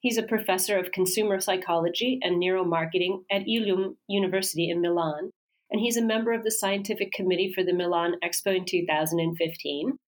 He's 0.00 0.18
a 0.18 0.22
professor 0.22 0.78
of 0.78 0.92
consumer 0.92 1.40
psychology 1.40 2.20
and 2.22 2.40
neuromarketing 2.40 3.24
at 3.30 3.46
IULM 3.46 3.96
University 4.08 4.70
in 4.70 4.80
Milan, 4.80 5.30
and 5.70 5.80
he's 5.80 5.96
a 5.96 6.04
member 6.04 6.32
of 6.32 6.44
the 6.44 6.50
scientific 6.50 7.12
committee 7.12 7.52
for 7.52 7.64
the 7.64 7.72
Milan 7.72 8.14
Expo 8.24 8.56
in 8.56 8.64
2015. 8.64 9.98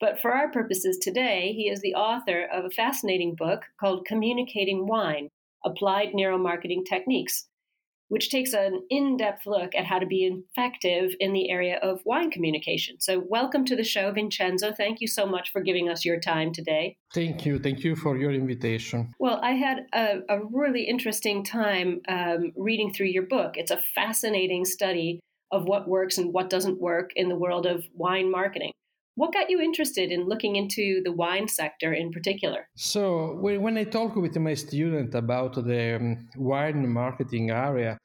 But 0.00 0.20
for 0.20 0.32
our 0.32 0.50
purposes 0.50 0.98
today, 0.98 1.52
he 1.52 1.68
is 1.68 1.80
the 1.80 1.94
author 1.94 2.46
of 2.52 2.64
a 2.64 2.70
fascinating 2.70 3.34
book 3.36 3.62
called 3.78 4.06
Communicating 4.06 4.86
Wine 4.86 5.28
Applied 5.64 6.12
Neuromarketing 6.14 6.84
Techniques, 6.86 7.46
which 8.08 8.30
takes 8.30 8.52
an 8.52 8.82
in 8.90 9.16
depth 9.16 9.46
look 9.46 9.74
at 9.74 9.84
how 9.86 9.98
to 9.98 10.06
be 10.06 10.30
effective 10.56 11.14
in 11.20 11.32
the 11.32 11.50
area 11.50 11.78
of 11.82 12.00
wine 12.04 12.30
communication. 12.30 13.00
So, 13.00 13.24
welcome 13.28 13.64
to 13.66 13.76
the 13.76 13.84
show, 13.84 14.10
Vincenzo. 14.12 14.72
Thank 14.72 15.00
you 15.00 15.08
so 15.08 15.26
much 15.26 15.50
for 15.52 15.60
giving 15.60 15.88
us 15.88 16.04
your 16.04 16.20
time 16.20 16.52
today. 16.52 16.96
Thank 17.14 17.46
you. 17.46 17.58
Thank 17.58 17.84
you 17.84 17.96
for 17.96 18.16
your 18.16 18.32
invitation. 18.32 19.12
Well, 19.18 19.40
I 19.42 19.52
had 19.52 19.86
a, 19.92 20.20
a 20.28 20.40
really 20.52 20.84
interesting 20.84 21.44
time 21.44 22.00
um, 22.08 22.52
reading 22.56 22.92
through 22.92 23.06
your 23.06 23.24
book. 23.24 23.56
It's 23.56 23.70
a 23.70 23.82
fascinating 23.94 24.64
study 24.64 25.20
of 25.50 25.64
what 25.64 25.88
works 25.88 26.18
and 26.18 26.32
what 26.32 26.50
doesn't 26.50 26.80
work 26.80 27.12
in 27.14 27.28
the 27.28 27.36
world 27.36 27.66
of 27.66 27.84
wine 27.94 28.30
marketing. 28.30 28.72
What 29.16 29.32
got 29.32 29.48
you 29.48 29.60
interested 29.60 30.10
in 30.10 30.28
looking 30.28 30.56
into 30.56 31.00
the 31.04 31.12
wine 31.12 31.46
sector 31.46 31.92
in 31.92 32.10
particular? 32.10 32.68
So, 32.74 33.36
when 33.40 33.78
I 33.78 33.84
talk 33.84 34.16
with 34.16 34.36
my 34.36 34.54
student 34.54 35.14
about 35.14 35.54
the 35.54 35.96
um, 35.96 36.28
wine 36.36 36.88
marketing 36.92 37.50
area, 37.50 37.96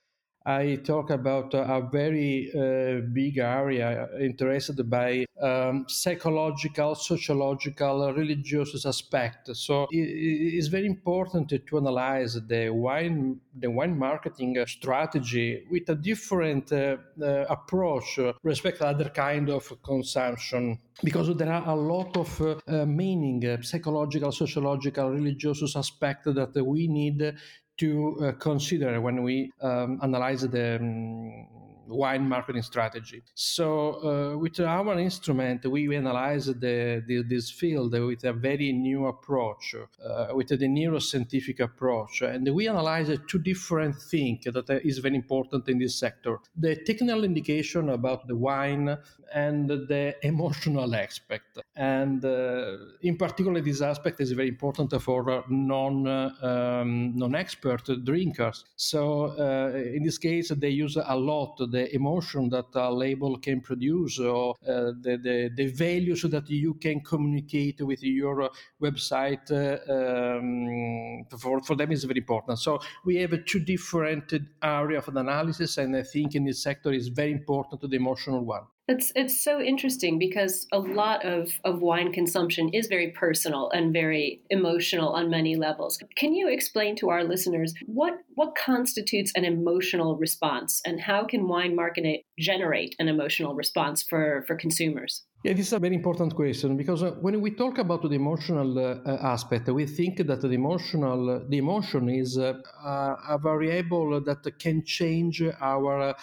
I 0.49 0.77
talk 0.77 1.11
about 1.11 1.53
a 1.53 1.87
very 1.91 2.49
uh, 2.49 3.01
big 3.13 3.37
area 3.37 4.09
interested 4.19 4.89
by 4.89 5.25
um, 5.39 5.85
psychological, 5.87 6.95
sociological, 6.95 8.11
religious 8.13 8.83
aspect. 8.83 9.55
So 9.55 9.85
it's 9.91 10.65
very 10.67 10.87
important 10.87 11.49
to 11.49 11.77
analyze 11.77 12.33
the 12.47 12.71
wine, 12.71 13.39
the 13.55 13.69
wine 13.69 13.95
marketing 13.95 14.57
strategy 14.65 15.67
with 15.69 15.87
a 15.89 15.95
different 15.95 16.71
uh, 16.71 16.97
uh, 17.21 17.45
approach 17.47 18.19
respect 18.41 18.79
to 18.79 18.87
other 18.87 19.09
kind 19.09 19.51
of 19.51 19.71
consumption 19.83 20.79
because 21.03 21.35
there 21.37 21.51
are 21.51 21.69
a 21.69 21.75
lot 21.75 22.17
of 22.17 22.41
uh, 22.41 22.85
meaning, 22.85 23.45
uh, 23.45 23.61
psychological, 23.61 24.31
sociological, 24.31 25.11
religious 25.11 25.75
aspect 25.75 26.25
that 26.25 26.65
we 26.65 26.87
need 26.87 27.35
to 27.79 28.17
uh, 28.21 28.31
consider 28.33 29.01
when 29.01 29.23
we 29.23 29.51
um, 29.61 29.99
analyze 30.03 30.41
the 30.41 30.75
um, 30.75 31.47
wine 31.89 32.27
marketing 32.27 32.61
strategy. 32.61 33.23
So, 33.33 34.33
uh, 34.33 34.37
with 34.37 34.59
our 34.59 34.97
instrument, 34.99 35.65
we 35.65 35.95
analyze 35.95 36.45
the, 36.45 37.03
the, 37.07 37.23
this 37.27 37.49
field 37.51 37.93
with 37.93 38.23
a 38.23 38.33
very 38.33 38.71
new 38.71 39.07
approach, 39.07 39.75
uh, 39.75 40.27
with 40.33 40.49
the 40.49 40.57
neuroscientific 40.57 41.59
approach, 41.59 42.21
and 42.21 42.47
we 42.53 42.67
analyze 42.67 43.09
two 43.27 43.39
different 43.39 43.95
things 43.95 44.45
that 44.45 44.81
is 44.83 44.99
very 44.99 45.15
important 45.15 45.67
in 45.67 45.79
this 45.79 45.95
sector: 45.99 46.37
the 46.55 46.75
technical 46.75 47.23
indication 47.23 47.89
about 47.89 48.27
the 48.27 48.35
wine 48.35 48.97
and 49.33 49.69
the 49.69 50.15
emotional 50.23 50.95
aspect. 50.95 51.59
And 51.75 52.23
uh, 52.25 52.77
in 53.01 53.17
particular, 53.17 53.61
this 53.61 53.81
aspect 53.81 54.19
is 54.21 54.31
very 54.31 54.49
important 54.49 54.99
for 55.01 55.43
non 55.49 56.07
um, 56.07 57.15
non 57.15 57.35
expert 57.35 57.89
drinkers. 58.03 58.65
So, 58.75 59.35
uh, 59.37 59.77
in 59.77 60.03
this 60.03 60.17
case, 60.17 60.49
they 60.49 60.69
use 60.69 60.97
a 60.97 61.15
lot 61.15 61.57
the 61.57 61.78
the 61.79 61.95
emotion 61.95 62.49
that 62.49 62.69
a 62.75 62.91
label 62.91 63.37
can 63.37 63.61
produce 63.61 64.19
or 64.19 64.55
uh, 64.67 64.91
the, 65.05 65.13
the, 65.25 65.49
the, 65.55 65.67
values 65.67 66.21
that 66.23 66.49
you 66.49 66.73
can 66.75 66.99
communicate 67.01 67.81
with 67.81 68.01
your 68.03 68.49
website 68.81 69.45
uh, 69.51 69.77
um, 69.95 71.25
for, 71.37 71.61
for 71.61 71.75
them 71.75 71.91
is 71.91 72.03
very 72.03 72.19
important. 72.19 72.59
So 72.59 72.79
we 73.05 73.17
have 73.17 73.33
two 73.45 73.59
different 73.59 74.33
areas 74.61 75.07
of 75.07 75.15
analysis, 75.15 75.77
and 75.77 75.95
I 75.95 76.03
think 76.03 76.35
in 76.35 76.43
this 76.45 76.61
sector 76.61 76.91
is 76.91 77.07
very 77.07 77.31
important 77.31 77.81
to 77.81 77.87
the 77.87 77.95
emotional 77.95 78.43
one. 78.43 78.65
It's 78.89 79.11
it's 79.15 79.43
so 79.43 79.61
interesting 79.61 80.17
because 80.17 80.65
a 80.71 80.79
lot 80.79 81.23
of, 81.23 81.51
of 81.63 81.79
wine 81.79 82.11
consumption 82.11 82.69
is 82.69 82.87
very 82.87 83.11
personal 83.11 83.69
and 83.69 83.93
very 83.93 84.41
emotional 84.49 85.09
on 85.09 85.29
many 85.29 85.55
levels. 85.55 85.99
Can 86.15 86.33
you 86.33 86.47
explain 86.49 86.95
to 86.95 87.09
our 87.09 87.23
listeners 87.23 87.75
what 87.85 88.13
what 88.33 88.55
constitutes 88.55 89.31
an 89.35 89.45
emotional 89.45 90.17
response 90.17 90.81
and 90.87 90.99
how 90.99 91.23
can 91.23 91.47
wine 91.47 91.75
marketing 91.75 92.23
generate 92.39 92.95
an 92.97 93.07
emotional 93.07 93.53
response 93.53 94.01
for, 94.01 94.43
for 94.47 94.55
consumers? 94.55 95.23
Yeah, 95.43 95.53
this 95.53 95.67
is 95.67 95.73
a 95.73 95.79
very 95.79 95.95
important 95.95 96.35
question 96.35 96.75
because 96.75 97.03
uh, 97.03 97.11
when 97.21 97.39
we 97.39 97.51
talk 97.51 97.77
about 97.77 98.01
the 98.01 98.15
emotional 98.15 98.69
uh, 98.77 99.17
aspect, 99.21 99.69
we 99.69 99.85
think 99.85 100.17
that 100.17 100.41
the 100.41 100.49
emotional, 100.49 101.45
the 101.47 101.57
emotion 101.57 102.09
is 102.09 102.37
uh, 102.37 102.53
a 102.83 103.37
variable 103.41 104.19
that 104.19 104.41
can 104.59 104.83
change 104.83 105.41
our 105.61 106.01
uh, 106.01 106.13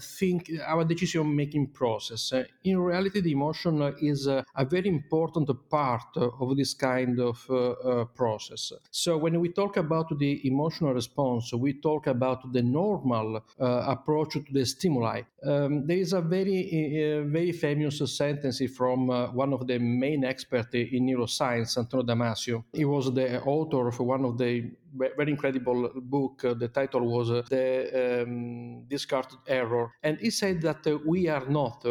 think 0.00 0.50
our 0.66 0.84
decision 0.84 1.34
making 1.34 1.68
process. 1.68 2.32
Uh, 2.32 2.44
in 2.64 2.78
reality, 2.78 3.20
the 3.20 3.32
emotion 3.32 3.94
is 4.00 4.26
uh, 4.26 4.42
a 4.56 4.64
very 4.64 4.88
important 4.88 5.48
part 5.70 6.16
of 6.16 6.56
this 6.56 6.74
kind 6.74 7.20
of 7.20 7.44
uh, 7.48 7.54
uh, 7.54 8.04
process. 8.06 8.72
So 8.90 9.16
when 9.16 9.40
we 9.40 9.50
talk 9.50 9.76
about 9.76 10.18
the 10.18 10.46
emotional 10.46 10.92
response, 10.92 11.52
we 11.52 11.80
talk 11.80 12.06
about 12.06 12.52
the 12.52 12.62
normal 12.62 13.44
approach 13.58 14.34
to 14.34 14.44
the 14.52 14.64
stimuli. 14.64 15.22
Um, 15.46 15.86
there 15.86 15.98
is 15.98 16.12
a 16.12 16.20
very 16.20 17.24
very 17.26 17.52
famous 17.52 17.98
sentence 18.16 18.62
from 18.76 19.08
one 19.34 19.52
of 19.52 19.66
the 19.66 19.78
main 19.78 20.24
experts 20.24 20.74
in 20.74 21.06
neuroscience, 21.06 21.76
Antonio 21.78 22.06
Damasio. 22.06 22.64
He 22.72 22.84
was 22.84 23.12
the 23.12 23.42
author 23.42 23.88
of 23.88 23.98
one 24.00 24.24
of 24.24 24.38
the 24.38 24.70
very 24.94 25.30
incredible 25.30 25.90
book. 25.96 26.42
the 26.42 26.68
title 26.68 27.06
was 27.06 27.28
the 27.48 28.22
um, 28.22 28.84
Descartes' 28.88 29.36
Error. 29.46 29.92
And 30.02 30.18
he 30.18 30.30
said 30.30 30.60
that 30.62 30.86
uh, 30.86 30.98
we 31.04 31.28
are 31.28 31.46
not 31.46 31.84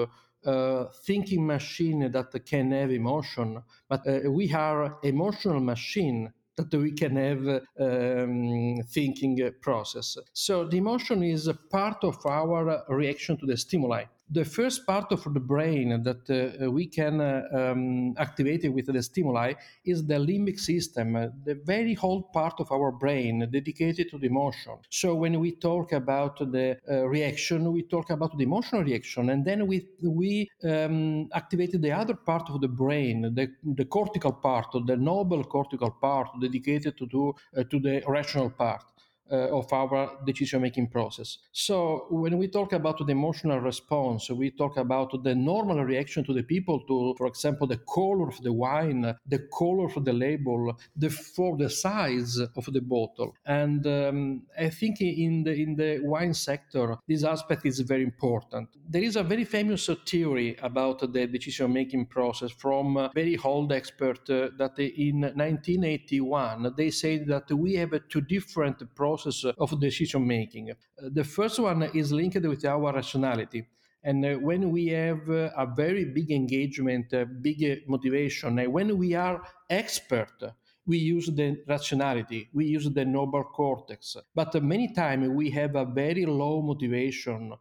uh, 0.46 0.86
thinking 1.06 1.46
machine 1.46 2.12
that 2.12 2.46
can 2.46 2.72
have 2.72 2.92
emotion, 2.92 3.64
but 3.88 4.06
uh, 4.08 4.30
we 4.30 4.52
are 4.54 4.98
emotional 5.04 5.60
machine 5.60 6.32
that 6.56 6.74
we 6.74 6.92
can 6.92 7.16
have 7.16 7.62
um, 7.80 8.76
thinking 8.90 9.52
process. 9.62 10.18
So 10.34 10.66
the 10.66 10.78
emotion 10.78 11.24
is 11.24 11.48
a 11.48 11.54
part 11.54 12.04
of 12.04 12.24
our 12.26 12.84
reaction 12.90 13.38
to 13.38 13.46
the 13.46 13.58
stimuli 13.58 14.04
the 14.30 14.46
first 14.46 14.86
part 14.86 15.12
of 15.12 15.24
the 15.34 15.40
brain 15.40 16.04
that 16.04 16.30
uh, 16.30 16.72
we 16.72 16.88
can 16.88 17.22
uh, 17.22 17.44
um, 17.54 18.14
activate 18.18 18.72
with 18.72 18.86
the 18.86 19.04
stimuli 19.04 19.54
is 19.86 20.06
the 20.06 20.16
limbic 20.16 20.60
system, 20.60 21.16
uh, 21.16 21.28
the 21.46 21.56
very 21.66 21.94
whole 21.94 22.24
part 22.24 22.60
of 22.60 22.72
our 22.72 22.92
brain 22.92 23.48
dedicated 23.52 24.10
to 24.10 24.18
the 24.18 24.28
emotion. 24.28 24.74
So 24.90 25.16
when 25.16 25.40
we 25.40 25.52
talk 25.52 25.92
about 25.92 26.40
the 26.40 26.78
uh, 26.90 27.08
reaction, 27.08 27.72
we 27.72 27.84
talk 27.84 28.10
about 28.10 28.38
the 28.38 28.44
emotional 28.44 28.84
reaction, 28.84 29.30
and 29.30 29.46
then 29.46 29.68
we 29.68 29.88
we 30.02 30.50
um, 30.64 31.30
activated 31.34 31.82
the 31.82 31.92
other 31.92 32.16
part 32.16 32.50
of 32.50 32.62
the 32.62 32.68
brain, 32.68 33.34
the, 33.34 33.52
the 33.64 33.86
cortical 33.86 34.32
part, 34.32 34.68
the 34.86 34.98
noble 34.98 35.44
cortical 35.44 35.92
part 35.92 36.30
dedicated 36.42 36.98
to 36.98 37.08
to, 37.08 37.36
uh, 37.58 37.64
to 37.64 37.80
the 37.80 38.02
rational 38.08 38.50
part 38.50 38.82
uh, 38.82 38.93
of 39.38 39.72
our 39.74 40.20
decision 40.26 40.62
making 40.62 40.88
process. 40.88 41.38
So, 41.52 42.08
when 42.10 42.38
we 42.38 42.48
talk 42.48 42.74
about 42.74 42.98
the 42.98 43.12
emotional 43.12 43.60
response, 43.60 44.30
we 44.30 44.52
talk 44.52 44.78
about 44.78 45.24
the 45.24 45.36
normal 45.36 45.84
reaction 45.84 46.24
to 46.26 46.34
the 46.34 46.44
people 46.44 46.82
to, 46.88 47.16
for 47.18 47.28
example, 47.28 47.68
the 47.68 47.78
color 47.78 48.28
of 48.28 48.42
the 48.42 48.54
wine, 48.54 49.16
the 49.28 49.48
color 49.58 49.86
of 49.86 50.06
the 50.06 50.14
label, 50.14 50.78
the 50.96 51.10
for 51.10 51.58
the 51.58 51.70
size 51.70 52.40
of 52.40 52.66
the 52.72 52.82
bottle. 52.82 53.36
And 53.46 53.86
um, 53.88 54.44
I 54.58 54.70
think 54.70 55.02
in 55.02 55.44
the 55.44 55.54
in 55.54 55.76
the 55.76 56.00
wine 56.04 56.34
sector, 56.34 56.98
this 57.08 57.24
aspect 57.24 57.66
is 57.66 57.80
very 57.80 58.04
important. 58.04 58.70
There 58.90 59.04
is 59.04 59.16
a 59.16 59.24
very 59.24 59.46
famous 59.46 59.90
theory 60.06 60.58
about 60.62 61.00
the 61.00 61.28
decision 61.28 61.74
making 61.74 62.08
process 62.08 62.52
from 62.52 62.98
a 62.98 63.12
very 63.14 63.38
old 63.44 63.72
expert 63.72 64.30
uh, 64.30 64.50
that 64.58 64.78
in 64.80 65.22
1981 65.22 66.74
they 66.76 66.90
said 66.90 67.26
that 67.28 67.52
we 67.52 67.76
have 67.76 67.94
two 68.10 68.22
different 68.22 68.78
processes 68.96 69.23
process 69.24 69.54
of 69.58 69.80
decision 69.80 70.26
making. 70.26 70.72
Uh, 70.72 70.76
the 71.12 71.24
first 71.24 71.60
one 71.60 71.84
is 71.94 72.12
linked 72.12 72.42
with 72.42 72.66
our 72.66 72.94
rationality. 72.94 73.66
And 74.04 74.26
uh, 74.26 74.36
when 74.36 74.72
we 74.72 74.88
have 74.88 75.30
uh, 75.30 75.50
a 75.58 75.66
very 75.66 76.06
big 76.06 76.32
engagement, 76.32 77.14
big 77.42 77.84
motivation, 77.88 78.58
when 78.72 78.98
we 78.98 79.16
are 79.16 79.42
expert 79.70 80.44
we 80.86 80.98
use 80.98 81.28
the 81.28 81.64
rationality, 81.66 82.50
we 82.54 82.66
use 82.66 82.90
the 82.90 83.06
noble 83.06 83.46
cortex. 83.46 84.18
But 84.36 84.62
many 84.62 84.94
times 84.94 85.30
we 85.30 85.50
have 85.52 85.76
a 85.76 85.86
very 85.86 86.26
low 86.26 86.62
motivation 86.62 87.54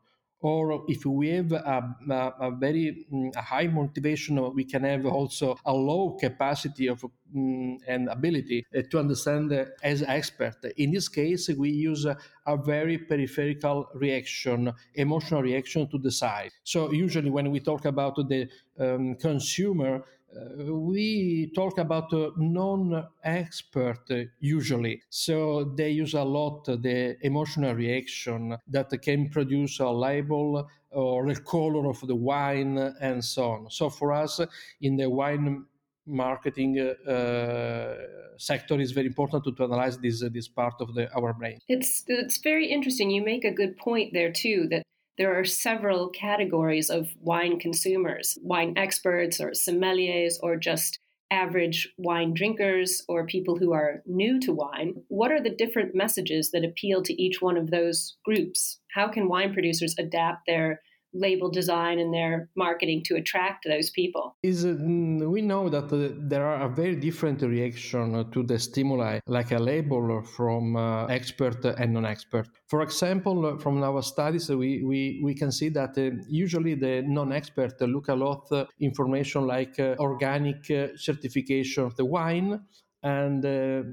or 0.42 0.84
if 0.88 1.06
we 1.06 1.28
have 1.28 1.52
a, 1.52 1.96
a, 2.10 2.34
a 2.40 2.50
very 2.50 3.06
mm, 3.12 3.34
a 3.36 3.40
high 3.40 3.68
motivation, 3.68 4.52
we 4.54 4.64
can 4.64 4.82
have 4.84 5.06
also 5.06 5.56
a 5.64 5.72
low 5.72 6.16
capacity 6.20 6.88
of 6.88 7.04
um, 7.34 7.78
and 7.86 8.08
ability 8.08 8.66
uh, 8.76 8.82
to 8.90 8.98
understand 8.98 9.52
uh, 9.52 9.64
as 9.82 10.02
expert. 10.02 10.56
In 10.76 10.90
this 10.90 11.08
case, 11.08 11.48
we 11.56 11.70
use 11.70 12.04
uh, 12.04 12.14
a 12.46 12.56
very 12.56 12.98
peripheral 12.98 13.88
reaction, 13.94 14.72
emotional 14.94 15.42
reaction 15.42 15.88
to 15.88 15.98
decide. 15.98 16.50
So 16.64 16.92
usually 16.92 17.30
when 17.30 17.50
we 17.50 17.60
talk 17.60 17.84
about 17.84 18.16
the 18.16 18.48
um, 18.78 19.14
consumer, 19.14 20.02
uh, 20.34 20.74
we 20.74 21.50
talk 21.54 21.78
about 21.78 22.12
uh, 22.12 22.30
non-expert 22.36 24.10
uh, 24.10 24.22
usually. 24.40 25.02
So 25.10 25.64
they 25.64 25.90
use 25.90 26.14
a 26.14 26.22
lot 26.22 26.64
the 26.64 27.16
emotional 27.20 27.74
reaction 27.74 28.56
that 28.68 28.90
can 29.02 29.28
produce 29.28 29.80
a 29.80 29.90
label 29.90 30.68
or 30.90 31.26
the 31.26 31.40
color 31.40 31.88
of 31.88 32.00
the 32.06 32.14
wine 32.14 32.78
and 33.00 33.24
so 33.24 33.50
on. 33.50 33.70
So 33.70 33.90
for 33.90 34.12
us 34.12 34.40
in 34.80 34.96
the 34.96 35.08
wine 35.08 35.66
marketing 36.06 36.78
uh, 36.80 37.94
sector 38.36 38.80
is 38.80 38.92
very 38.92 39.06
important 39.06 39.44
to, 39.44 39.52
to 39.52 39.64
analyze 39.64 39.98
this 39.98 40.22
uh, 40.22 40.28
this 40.32 40.48
part 40.48 40.74
of 40.80 40.94
the 40.94 41.12
our 41.14 41.32
brain. 41.32 41.58
It's 41.68 42.04
it's 42.08 42.38
very 42.38 42.66
interesting. 42.66 43.10
You 43.10 43.22
make 43.22 43.44
a 43.44 43.52
good 43.52 43.76
point 43.76 44.12
there 44.12 44.32
too 44.32 44.66
that 44.70 44.82
there 45.18 45.38
are 45.38 45.44
several 45.44 46.08
categories 46.08 46.90
of 46.90 47.08
wine 47.20 47.58
consumers 47.58 48.38
wine 48.42 48.74
experts 48.76 49.40
or 49.40 49.50
sommeliers 49.50 50.34
or 50.42 50.56
just 50.56 50.98
average 51.32 51.88
wine 51.96 52.34
drinkers 52.34 53.02
or 53.08 53.26
people 53.26 53.56
who 53.56 53.72
are 53.72 54.02
new 54.06 54.38
to 54.38 54.52
wine. 54.52 54.94
What 55.08 55.32
are 55.32 55.42
the 55.42 55.54
different 55.56 55.94
messages 55.94 56.50
that 56.50 56.64
appeal 56.64 57.02
to 57.02 57.22
each 57.22 57.40
one 57.40 57.56
of 57.56 57.70
those 57.70 58.18
groups? 58.22 58.80
How 58.94 59.08
can 59.08 59.28
wine 59.28 59.54
producers 59.54 59.94
adapt 59.98 60.42
their 60.46 60.82
label 61.14 61.50
design 61.50 61.98
and 61.98 62.12
their 62.12 62.48
marketing 62.56 63.02
to 63.04 63.16
attract 63.16 63.66
those 63.68 63.90
people? 63.90 64.36
Is 64.42 64.64
uh, 64.64 64.74
we 64.78 65.42
know 65.42 65.68
that 65.68 65.92
uh, 65.92 66.14
there 66.18 66.44
are 66.46 66.62
a 66.62 66.68
very 66.68 66.96
different 66.96 67.42
reaction 67.42 68.30
to 68.30 68.42
the 68.42 68.58
stimuli, 68.58 69.20
like 69.26 69.52
a 69.52 69.58
label 69.58 70.22
from 70.22 70.76
uh, 70.76 71.06
expert 71.06 71.64
and 71.64 71.92
non-expert. 71.92 72.48
For 72.68 72.82
example, 72.82 73.46
uh, 73.46 73.58
from 73.58 73.82
our 73.82 74.02
studies, 74.02 74.48
we, 74.48 74.82
we, 74.82 75.20
we 75.22 75.34
can 75.34 75.52
see 75.52 75.68
that 75.70 75.96
uh, 75.98 76.10
usually 76.28 76.74
the 76.74 77.02
non-expert 77.02 77.80
look 77.82 78.08
a 78.08 78.14
lot 78.14 78.50
uh, 78.52 78.64
information 78.80 79.46
like 79.46 79.78
organic 79.98 80.64
certification 80.96 81.84
of 81.84 81.96
the 81.96 82.04
wine, 82.04 82.60
and 83.02 83.44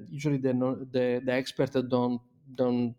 usually 0.09 0.37
the, 0.37 0.53
the 0.91 1.21
the 1.25 1.31
expert 1.31 1.71
don't 1.89 2.21
don't 2.55 2.95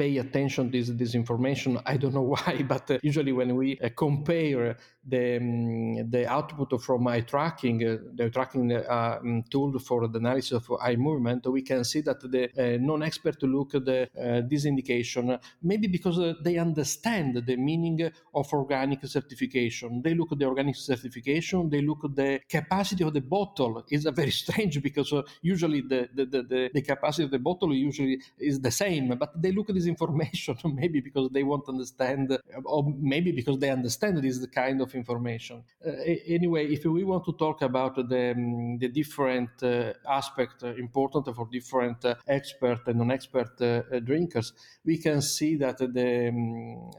pay 0.00 0.16
attention 0.16 0.70
to 0.70 0.78
this, 0.78 0.88
this 1.02 1.14
information. 1.14 1.78
I 1.84 1.98
don't 1.98 2.14
know 2.14 2.28
why, 2.34 2.64
but 2.66 2.90
uh, 2.90 2.98
usually 3.02 3.32
when 3.32 3.54
we 3.54 3.78
uh, 3.78 3.90
compare 3.94 4.76
the, 5.06 5.36
um, 5.36 6.10
the 6.10 6.26
output 6.26 6.80
from 6.80 7.06
eye 7.08 7.20
tracking, 7.20 7.78
uh, 7.86 7.96
the 8.14 8.30
tracking 8.30 8.72
uh, 8.72 9.18
um, 9.20 9.44
tool 9.50 9.78
for 9.78 10.08
the 10.08 10.18
analysis 10.18 10.52
of 10.52 10.64
eye 10.80 10.96
movement, 10.96 11.46
we 11.46 11.62
can 11.62 11.84
see 11.84 12.00
that 12.00 12.20
the 12.34 12.44
uh, 12.44 12.78
non-expert 12.80 13.42
look 13.42 13.74
at 13.74 13.84
the, 13.84 14.00
uh, 14.18 14.40
this 14.48 14.64
indication, 14.64 15.38
maybe 15.62 15.86
because 15.86 16.18
they 16.42 16.56
understand 16.56 17.42
the 17.46 17.56
meaning 17.56 18.10
of 18.34 18.52
organic 18.54 19.04
certification. 19.06 20.00
They 20.02 20.14
look 20.14 20.32
at 20.32 20.38
the 20.38 20.46
organic 20.46 20.76
certification, 20.76 21.68
they 21.68 21.82
look 21.82 22.04
at 22.04 22.16
the 22.16 22.40
capacity 22.48 23.04
of 23.04 23.12
the 23.12 23.20
bottle. 23.20 23.84
It's 23.88 24.04
very 24.04 24.30
strange 24.44 24.82
because 24.82 25.12
usually 25.42 25.82
the, 25.82 26.08
the, 26.14 26.24
the, 26.24 26.70
the 26.72 26.82
capacity 26.82 27.24
of 27.24 27.30
the 27.30 27.38
bottle 27.38 27.74
usually 27.74 28.18
is 28.38 28.60
the 28.60 28.70
same, 28.70 29.08
but 29.18 29.30
they 29.40 29.52
look 29.52 29.68
at 29.68 29.74
this 29.74 29.89
information 29.94 30.56
maybe 30.80 31.00
because 31.08 31.28
they 31.36 31.44
won't 31.50 31.68
understand 31.68 32.24
or 32.64 32.82
maybe 33.14 33.30
because 33.40 33.58
they 33.58 33.70
understand 33.70 34.12
this 34.18 34.38
kind 34.46 34.78
of 34.80 34.94
information. 34.94 35.56
Uh, 35.86 35.90
anyway 36.38 36.64
if 36.76 36.84
we 36.84 37.02
want 37.04 37.24
to 37.24 37.34
talk 37.44 37.58
about 37.70 37.94
the, 38.12 38.24
um, 38.32 38.78
the 38.78 38.88
different 38.88 39.54
uh, 39.62 39.92
aspect 40.18 40.56
uh, 40.62 40.68
important 40.86 41.24
for 41.36 41.46
different 41.58 42.04
uh, 42.04 42.14
expert 42.26 42.80
and 42.88 42.98
non-expert 42.98 43.52
uh, 43.60 43.66
uh, 43.66 44.00
drinkers 44.00 44.52
we 44.84 44.96
can 45.06 45.20
see 45.20 45.56
that 45.56 45.78
the 45.78 46.28
um, 46.28 46.90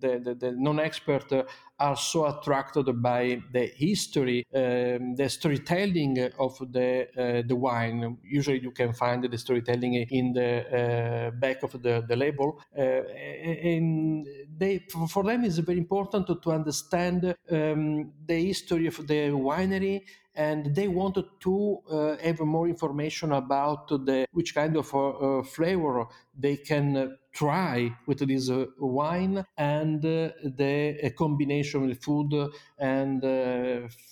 the, 0.00 0.18
the, 0.18 0.34
the 0.34 0.52
non-expert 0.52 1.32
are 1.78 1.96
so 1.96 2.26
attracted 2.26 3.02
by 3.02 3.42
the 3.52 3.66
history, 3.66 4.46
um, 4.54 5.16
the 5.16 5.28
storytelling 5.28 6.30
of 6.38 6.56
the 6.72 7.08
uh, 7.16 7.42
the 7.46 7.56
wine. 7.56 8.18
Usually, 8.22 8.60
you 8.60 8.70
can 8.70 8.92
find 8.92 9.24
the 9.24 9.38
storytelling 9.38 9.94
in 9.94 10.32
the 10.32 10.50
uh, 10.66 11.30
back 11.32 11.62
of 11.62 11.72
the, 11.82 12.04
the 12.06 12.16
label, 12.16 12.60
uh, 12.76 12.80
and 12.80 14.26
they 14.56 14.86
for 15.08 15.24
them 15.24 15.44
it's 15.44 15.58
very 15.58 15.78
important 15.78 16.26
to, 16.26 16.36
to 16.36 16.52
understand 16.52 17.34
um, 17.50 18.12
the 18.26 18.46
history 18.46 18.86
of 18.86 18.96
the 19.06 19.30
winery 19.30 20.02
and 20.34 20.74
they 20.74 20.88
wanted 20.88 21.24
to 21.40 21.78
uh, 21.90 22.16
have 22.16 22.40
more 22.40 22.68
information 22.68 23.32
about 23.32 23.88
the 23.88 24.26
which 24.32 24.54
kind 24.54 24.76
of 24.76 24.92
uh, 24.94 25.08
uh 25.10 25.42
flavor 25.42 26.06
they 26.38 26.56
can 26.56 27.16
try 27.32 27.90
with 28.06 28.18
this 28.26 28.50
uh, 28.50 28.64
wine 28.78 29.44
and 29.56 30.04
uh, 30.04 30.30
the 30.44 31.12
combination 31.16 31.86
with 31.86 32.02
food 32.02 32.32
and 32.78 33.22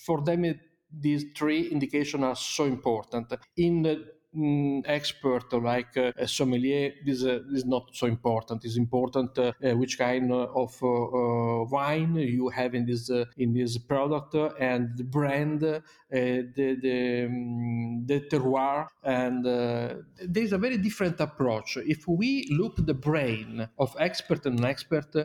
for 0.04 0.20
them 0.22 0.44
it, 0.44 0.58
these 1.00 1.24
three 1.34 1.68
indications 1.68 2.22
are 2.22 2.36
so 2.36 2.64
important 2.64 3.32
in 3.56 4.04
mm, 4.34 4.82
expert 4.86 5.52
like 5.52 5.96
uh, 5.96 6.12
a 6.16 6.26
sommelier, 6.26 6.92
this 7.04 7.24
uh, 7.24 7.40
is 7.52 7.64
not 7.64 7.90
so 7.92 8.06
important. 8.06 8.64
It's 8.64 8.76
important 8.76 9.38
uh, 9.38 9.52
uh 9.62 9.72
which 9.76 9.98
kind 9.98 10.32
of 10.32 10.82
uh, 10.82 10.86
uh, 10.86 11.64
wine 11.64 12.16
you 12.16 12.48
have 12.48 12.74
in 12.74 12.86
this 12.86 13.10
in 13.36 13.52
this 13.52 13.78
product 13.78 14.34
and 14.58 14.96
the 14.96 15.04
brand, 15.04 15.82
Uh, 16.12 16.44
the 16.56 16.76
the, 16.82 17.24
um, 17.24 18.04
the 18.04 18.20
terroir, 18.30 18.86
and 19.02 19.46
uh, 19.46 19.94
there's 20.28 20.52
a 20.52 20.58
very 20.58 20.76
different 20.76 21.18
approach. 21.20 21.78
If 21.78 22.06
we 22.06 22.46
look 22.50 22.74
the 22.76 22.92
brain 22.92 23.66
of 23.78 23.96
expert 23.98 24.44
and 24.44 24.56
non 24.56 24.68
expert 24.68 25.16
uh, 25.16 25.24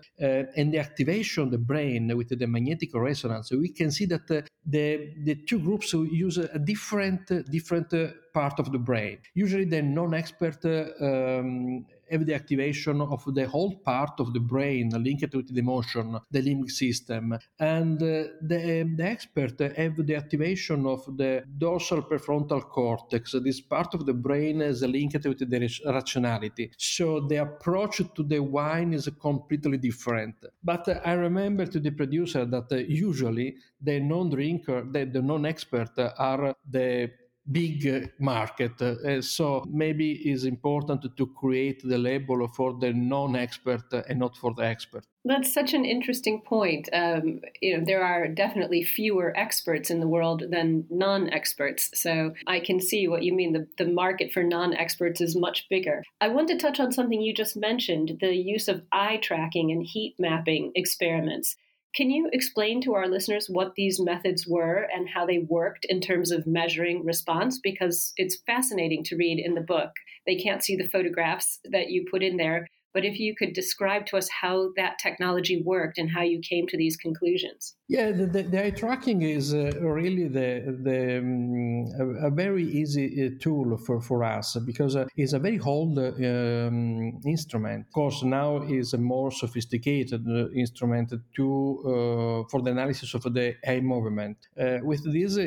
and 0.56 0.74
the 0.74 0.80
activation 0.80 1.44
of 1.44 1.52
the 1.52 1.58
brain 1.58 2.16
with 2.16 2.30
the 2.30 2.48
magnetic 2.48 2.92
resonance, 2.94 3.52
we 3.52 3.70
can 3.70 3.92
see 3.92 4.06
that 4.06 4.28
the 4.28 5.14
the 5.24 5.36
two 5.46 5.60
groups 5.60 5.92
use 5.92 6.38
a 6.38 6.60
different 6.60 7.28
different 7.52 7.94
part 8.34 8.58
of 8.60 8.72
the 8.72 8.80
brain. 8.80 9.18
Usually, 9.34 9.66
the 9.66 9.82
non-expert 9.82 10.60
um, 11.02 11.86
have 12.10 12.26
the 12.26 12.34
activation 12.34 13.02
of 13.02 13.24
the 13.34 13.48
whole 13.48 13.76
part 13.78 14.20
of 14.20 14.34
the 14.34 14.40
brain 14.40 14.90
linked 14.90 15.34
with 15.34 15.54
the 15.54 15.60
emotion, 15.60 16.20
the 16.32 16.42
limbic 16.42 16.72
system, 16.72 17.38
and 17.60 18.02
uh, 18.02 18.24
the, 18.42 18.90
the 18.96 19.04
expert 19.04 19.60
have 19.60 20.06
the 20.06 20.16
activation 20.16 20.86
of 20.86 21.06
the 21.18 21.44
dorsal 21.58 22.04
prefrontal 22.04 22.62
cortex. 22.62 23.36
This 23.44 23.62
part 23.62 23.94
of 23.94 24.06
the 24.06 24.14
brain 24.14 24.62
is 24.62 24.82
linked 24.82 25.26
with 25.26 25.40
the 25.50 25.82
rationality. 25.86 26.72
So 26.78 27.22
the 27.22 27.38
approach 27.38 28.02
to 28.16 28.24
the 28.24 28.40
wine 28.40 28.94
is 28.94 29.10
completely 29.22 29.78
different. 29.78 30.36
But 30.64 31.02
I 31.06 31.14
remember 31.14 31.66
to 31.66 31.80
the 31.80 31.92
producer 31.92 32.46
that 32.46 32.72
uh, 32.72 32.76
usually 32.76 33.56
the 33.82 34.00
non-drinker, 34.00 34.88
the, 34.92 35.06
the 35.06 35.22
non-expert 35.22 35.92
are 36.18 36.56
the 36.70 37.12
big 37.52 38.12
market. 38.20 38.82
Uh, 38.82 39.22
so 39.22 39.66
maybe 39.70 40.12
it's 40.12 40.44
important 40.44 41.16
to 41.16 41.28
create 41.28 41.82
the 41.84 41.98
label 41.98 42.48
for 42.48 42.74
the 42.80 42.94
non-expert 42.94 43.84
and 44.10 44.20
not 44.20 44.36
for 44.38 44.54
the 44.54 44.64
expert. 44.64 45.06
That's 45.26 45.54
such 45.54 45.74
an 45.74 45.84
interesting 45.84 46.42
point. 46.42 46.88
Um, 46.94 47.42
you 47.62 47.78
know, 47.78 47.84
there 47.86 48.04
are 48.04 48.28
definitely 48.28 48.84
fewer 48.84 49.34
experts 49.38 49.90
in 49.90 50.00
the 50.00 50.08
world 50.08 50.44
than 50.50 50.86
non-experts. 50.90 51.90
So 51.94 52.34
I 52.48 52.60
can 52.60 52.80
see 52.80 53.08
what 53.08 53.24
you 53.24 53.34
mean. 53.34 53.54
The, 53.54 53.68
the 53.78 53.92
market 53.92 54.32
for 54.32 54.44
non-experts 54.44 55.20
is 55.20 55.36
much 55.36 55.68
bigger. 55.70 56.04
I 56.22 56.30
want 56.30 56.48
to 56.50 56.58
touch 56.58 56.80
on 56.80 56.92
something 56.92 57.22
you 57.22 57.34
just 57.34 57.58
mentioned: 57.58 58.18
the 58.22 58.34
use 58.34 58.68
of 58.68 58.84
eye 58.92 59.20
tracking 59.22 59.72
and 59.72 59.84
heat 59.84 60.16
mapping 60.18 60.72
experiments. 60.76 61.58
Can 61.96 62.12
you 62.12 62.30
explain 62.32 62.82
to 62.82 62.94
our 62.94 63.08
listeners 63.08 63.48
what 63.50 63.74
these 63.76 64.00
methods 64.00 64.46
were 64.48 64.88
and 64.94 65.10
how 65.10 65.26
they 65.26 65.40
worked 65.40 65.86
in 65.90 66.02
terms 66.02 66.32
of 66.32 66.46
measuring 66.46 67.06
response? 67.06 67.60
Because 67.60 68.14
it's 68.18 68.42
fascinating 68.46 69.04
to 69.06 69.16
read 69.16 69.40
in 69.44 69.56
the 69.56 69.62
book. 69.62 69.92
They 70.26 70.36
can't 70.36 70.64
see 70.64 70.76
the 70.76 70.90
photographs 70.90 71.60
that 71.72 71.90
you 71.90 72.06
put 72.12 72.22
in 72.22 72.38
there, 72.38 72.68
but 72.94 73.06
if 73.06 73.20
you 73.20 73.36
could 73.36 73.54
describe 73.54 74.06
to 74.08 74.18
us 74.18 74.30
how 74.30 74.72
that 74.76 75.00
technology 75.02 75.62
worked 75.64 75.98
and 75.98 76.12
how 76.12 76.22
you 76.22 76.40
came 76.40 76.68
to 76.68 76.78
these 76.78 76.98
conclusions. 76.98 77.77
Yeah, 77.90 78.12
the, 78.12 78.26
the, 78.26 78.44
the 78.44 78.66
eye 78.66 78.72
tracking 78.72 79.22
is 79.22 79.54
uh, 79.54 79.72
really 79.80 80.28
the 80.28 80.78
the 80.84 81.20
um, 81.20 81.86
a, 81.98 82.28
a, 82.28 82.30
very 82.30 82.66
easy 82.66 83.08
uh, 83.26 83.42
tool 83.42 83.78
for, 83.78 84.02
for 84.02 84.26
us 84.26 84.58
because 84.66 84.98
uh, 84.98 85.06
it's 85.16 85.32
a 85.32 85.40
very 85.40 85.58
old 85.62 85.98
um, 85.98 87.22
instrument. 87.26 87.86
Of 87.88 87.94
course, 87.94 88.24
now 88.24 88.62
is 88.64 88.94
a 88.94 88.98
more 88.98 89.32
sophisticated 89.32 90.28
uh, 90.28 90.50
instrument 90.50 91.14
to 91.38 92.44
uh, 92.44 92.50
for 92.50 92.62
the 92.62 92.72
analysis 92.72 93.14
of 93.14 93.24
the 93.24 93.56
eye 93.66 93.80
movement. 93.80 94.36
Uh, 94.60 94.80
with 94.84 95.10
this 95.10 95.40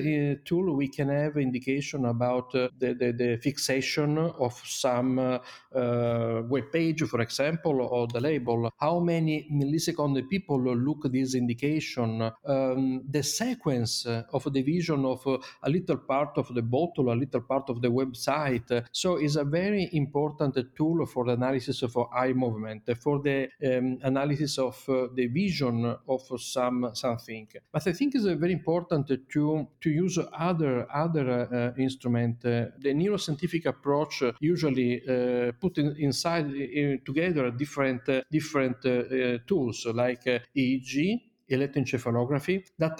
tool, 0.47 0.75
we 0.75 0.88
can 0.88 1.11
have 1.11 1.37
indication 1.37 2.06
about 2.06 2.52
the, 2.52 2.70
the, 2.78 3.12
the, 3.12 3.38
fixation 3.42 4.16
of 4.16 4.54
some 4.64 5.16
web 5.75 6.73
page, 6.73 7.02
for 7.02 7.20
example, 7.20 7.82
or 7.82 8.06
the 8.06 8.20
label. 8.20 8.73
How 8.78 8.99
many 8.99 9.47
milliseconds 9.52 10.26
people 10.30 10.59
look 10.59 11.02
this 11.12 11.35
indication 11.35 12.29
um, 12.44 13.02
the 13.08 13.22
sequence 13.22 14.06
of 14.06 14.52
the 14.52 14.62
vision 14.62 15.04
of 15.04 15.26
a 15.62 15.70
little 15.70 15.99
part 15.99 16.38
of 16.38 16.54
the 16.54 16.62
bottle, 16.62 17.12
a 17.12 17.14
little 17.14 17.40
part 17.42 17.68
of 17.70 17.80
the 17.80 17.88
website. 17.88 18.87
So 18.92 19.16
it's 19.16 19.37
a 19.37 19.44
very 19.44 19.88
important 19.92 20.58
tool 20.76 21.06
for 21.06 21.25
the 21.25 21.32
analysis 21.32 21.82
of 21.82 21.96
eye 22.12 22.32
movement, 22.32 22.88
for 22.99 23.20
the 23.20 23.49
um, 23.64 23.99
analysis 24.02 24.58
of 24.58 24.82
uh, 24.88 25.08
the 25.14 25.26
vision 25.26 25.96
of 26.08 26.22
some 26.40 26.90
something. 26.94 27.49
But 27.72 27.87
I 27.87 27.92
think 27.92 28.14
it's 28.14 28.25
very 28.25 28.52
important 28.52 29.08
to 29.08 29.68
to 29.80 29.90
use 29.90 30.18
other 30.32 30.87
other 30.92 31.30
uh, 31.30 31.80
instrument. 31.80 32.44
Uh, 32.44 32.66
the 32.78 32.92
neuroscientific 32.94 33.66
approach 33.66 34.22
usually 34.40 35.02
uh, 35.02 35.52
put 35.60 35.78
in, 35.78 35.96
inside 35.99 36.50
in, 36.52 37.00
together 37.04 37.50
different 37.50 38.08
uh, 38.08 38.22
different 38.30 38.84
uh, 38.84 39.38
tools 39.46 39.87
like 39.87 40.25
EEG 40.56 41.29
electroencephalography 41.50 42.64
that 42.78 42.97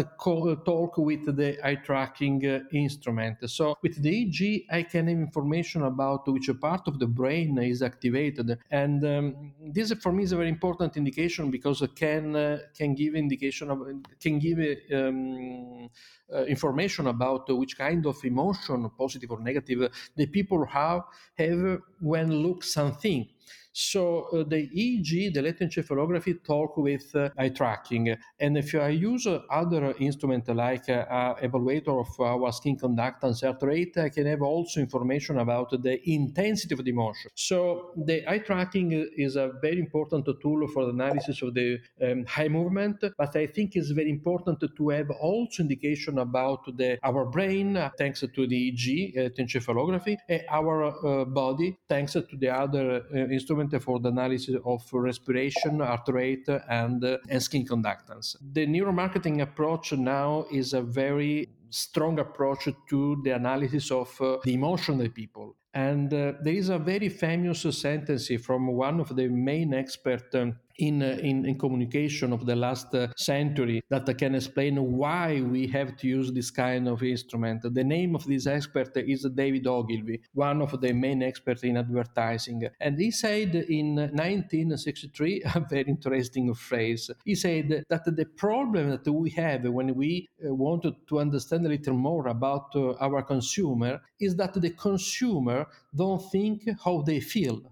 talk 0.65 0.97
with 0.99 1.37
the 1.37 1.59
eye 1.67 1.77
tracking 1.77 2.45
uh, 2.47 2.61
instrument. 2.73 3.39
So 3.49 3.77
with 3.83 4.03
the 4.03 4.11
EEG, 4.11 4.67
I 4.71 4.83
can 4.83 5.09
have 5.09 5.17
information 5.17 5.83
about 5.83 6.27
which 6.29 6.51
part 6.61 6.89
of 6.89 6.99
the 6.99 7.07
brain 7.07 7.59
is 7.59 7.83
activated, 7.83 8.59
and 8.71 9.05
um, 9.05 9.53
this 9.73 9.93
for 9.95 10.13
me 10.13 10.25
is 10.25 10.33
a 10.33 10.37
very 10.37 10.49
important 10.49 10.97
indication 10.97 11.51
because 11.51 11.83
it 11.83 11.95
can 11.95 12.37
uh, 12.37 12.59
can 12.77 12.95
give 12.95 13.15
indication 13.15 13.71
of 13.71 13.79
can 14.21 14.39
give 14.39 14.59
um, 14.93 15.89
uh, 16.33 16.45
information 16.45 17.09
about 17.09 17.49
which 17.57 17.77
kind 17.77 18.07
of 18.07 18.17
emotion, 18.25 18.89
positive 18.97 19.31
or 19.31 19.41
negative, 19.41 19.91
the 20.17 20.27
people 20.27 20.65
have 20.67 21.03
have 21.37 21.79
when 22.01 22.31
look 22.31 22.63
something. 22.63 23.29
So 23.73 24.29
uh, 24.33 24.45
the 24.45 24.69
EEG, 24.69 25.33
the 25.35 25.41
electroencephalography, 25.41 26.45
talk 26.45 26.77
with 26.77 27.15
uh, 27.15 27.31
eye 27.39 27.51
tracking. 27.51 28.17
And 28.39 28.57
if 28.59 28.75
I 28.75 28.89
use 28.89 29.27
uh, 29.27 29.41
other 29.51 29.95
instrument 29.99 30.49
like 30.49 30.89
uh, 30.89 31.35
evaluator 31.37 32.01
of 32.01 32.21
our 32.21 32.53
skin 32.53 32.77
conductance 32.77 33.43
heart 33.45 33.63
rate, 33.63 33.97
I 33.97 34.09
can 34.09 34.27
have 34.27 34.43
also 34.43 34.81
information 34.81 35.39
about 35.39 35.71
the 35.71 36.01
intensity 36.11 36.75
of 36.75 36.85
the 36.85 36.93
motion. 36.93 37.31
So 37.35 37.93
the 37.97 38.29
eye 38.29 38.39
tracking 38.39 39.09
is 39.17 39.37
a 39.37 39.53
very 39.61 39.79
important 39.79 40.27
tool 40.43 40.67
for 40.69 40.87
the 40.87 40.91
analysis 40.91 41.41
of 41.43 41.55
the 41.55 41.79
um, 42.03 42.25
eye 42.37 42.49
movement, 42.49 43.05
but 43.17 43.37
I 43.37 43.47
think 43.47 43.77
it's 43.77 43.91
very 43.91 44.11
important 44.11 44.63
to 44.77 44.89
have 44.89 45.11
also 45.11 45.63
indication 45.63 46.19
about 46.19 46.65
the 46.77 46.99
our 47.03 47.25
brain 47.25 47.77
uh, 47.77 47.91
thanks 47.97 48.21
to 48.21 48.47
the 48.47 48.73
EEG, 48.73 49.17
electroencephalography, 49.17 50.17
and 50.29 50.43
our 50.51 50.85
uh, 50.85 51.25
body 51.25 51.79
thanks 51.89 52.13
to 52.13 52.27
the 52.33 52.49
other 52.49 53.03
instruments 53.15 53.40
instrument 53.41 53.83
for 53.83 53.99
the 53.99 54.09
analysis 54.09 54.57
of 54.65 54.83
respiration, 54.93 55.81
heart 55.81 56.09
rate, 56.09 56.49
and, 56.69 57.05
uh, 57.05 57.19
and 57.29 57.43
skin 57.43 57.65
conductance. 57.67 58.37
The 58.53 58.67
neuromarketing 58.67 59.41
approach 59.43 59.93
now 59.93 60.47
is 60.51 60.73
a 60.75 60.83
very 60.83 61.49
strong 61.71 62.19
approach 62.19 62.69
to 62.89 63.21
the 63.25 63.31
analysis 63.31 63.91
of 63.91 64.21
uh, 64.21 64.39
the 64.45 64.55
emotion 64.55 64.95
of 64.95 65.01
the 65.01 65.09
people. 65.09 65.57
And 65.73 66.13
uh, 66.13 66.33
there 66.43 66.55
is 66.55 66.69
a 66.69 66.79
very 66.79 67.09
famous 67.09 67.63
sentence 67.79 68.31
from 68.43 68.67
one 68.67 68.99
of 69.01 69.15
the 69.15 69.29
main 69.29 69.73
experts 69.73 70.35
um, 70.35 70.57
in, 70.81 71.03
uh, 71.03 71.19
in, 71.23 71.45
in, 71.47 71.59
communication 71.59 72.33
of 72.33 72.47
the 72.47 72.57
last 72.57 72.95
uh, 72.95 73.09
century 73.17 73.83
that 73.89 74.07
can 74.19 74.35
explain 74.35 74.77
why 74.97 75.41
we 75.41 75.67
have 75.69 75.97
to 75.99 76.09
use 76.09 76.33
this 76.33 76.51
kind 76.51 76.89
of 76.89 77.03
instrument. 77.03 77.63
The 77.63 77.85
name 77.85 78.15
of 78.15 78.25
this 78.27 78.47
expert 78.47 78.97
is 78.97 79.27
David 79.35 79.67
Ogilvy, 79.67 80.23
one 80.33 80.63
of 80.63 80.81
the 80.81 80.93
main 80.93 81.23
experts 81.23 81.63
in 81.63 81.77
advertising. 81.77 82.69
And 82.81 82.99
he 82.99 83.11
said 83.11 83.55
in 83.55 83.97
1963 83.97 85.43
a 85.55 85.61
very 85.61 85.89
interesting 85.89 86.53
phrase. 86.55 87.11
He 87.25 87.35
said 87.35 87.85
that 87.89 88.05
the 88.05 88.25
problem 88.25 88.91
that 88.91 89.09
we 89.09 89.31
have 89.31 89.65
when 89.65 89.95
we 89.95 90.29
uh, 90.45 90.55
wanted 90.55 90.95
to 91.09 91.21
understand 91.21 91.67
a 91.67 91.69
little 91.69 91.95
more 91.95 92.29
about 92.29 92.75
our 93.01 93.23
consumer 93.23 94.01
is 94.19 94.37
that 94.37 94.55
the 94.55 94.71
consumer 94.71 95.60
don't 95.95 96.23
think 96.31 96.69
how 96.85 97.03
they 97.03 97.21
feel 97.21 97.63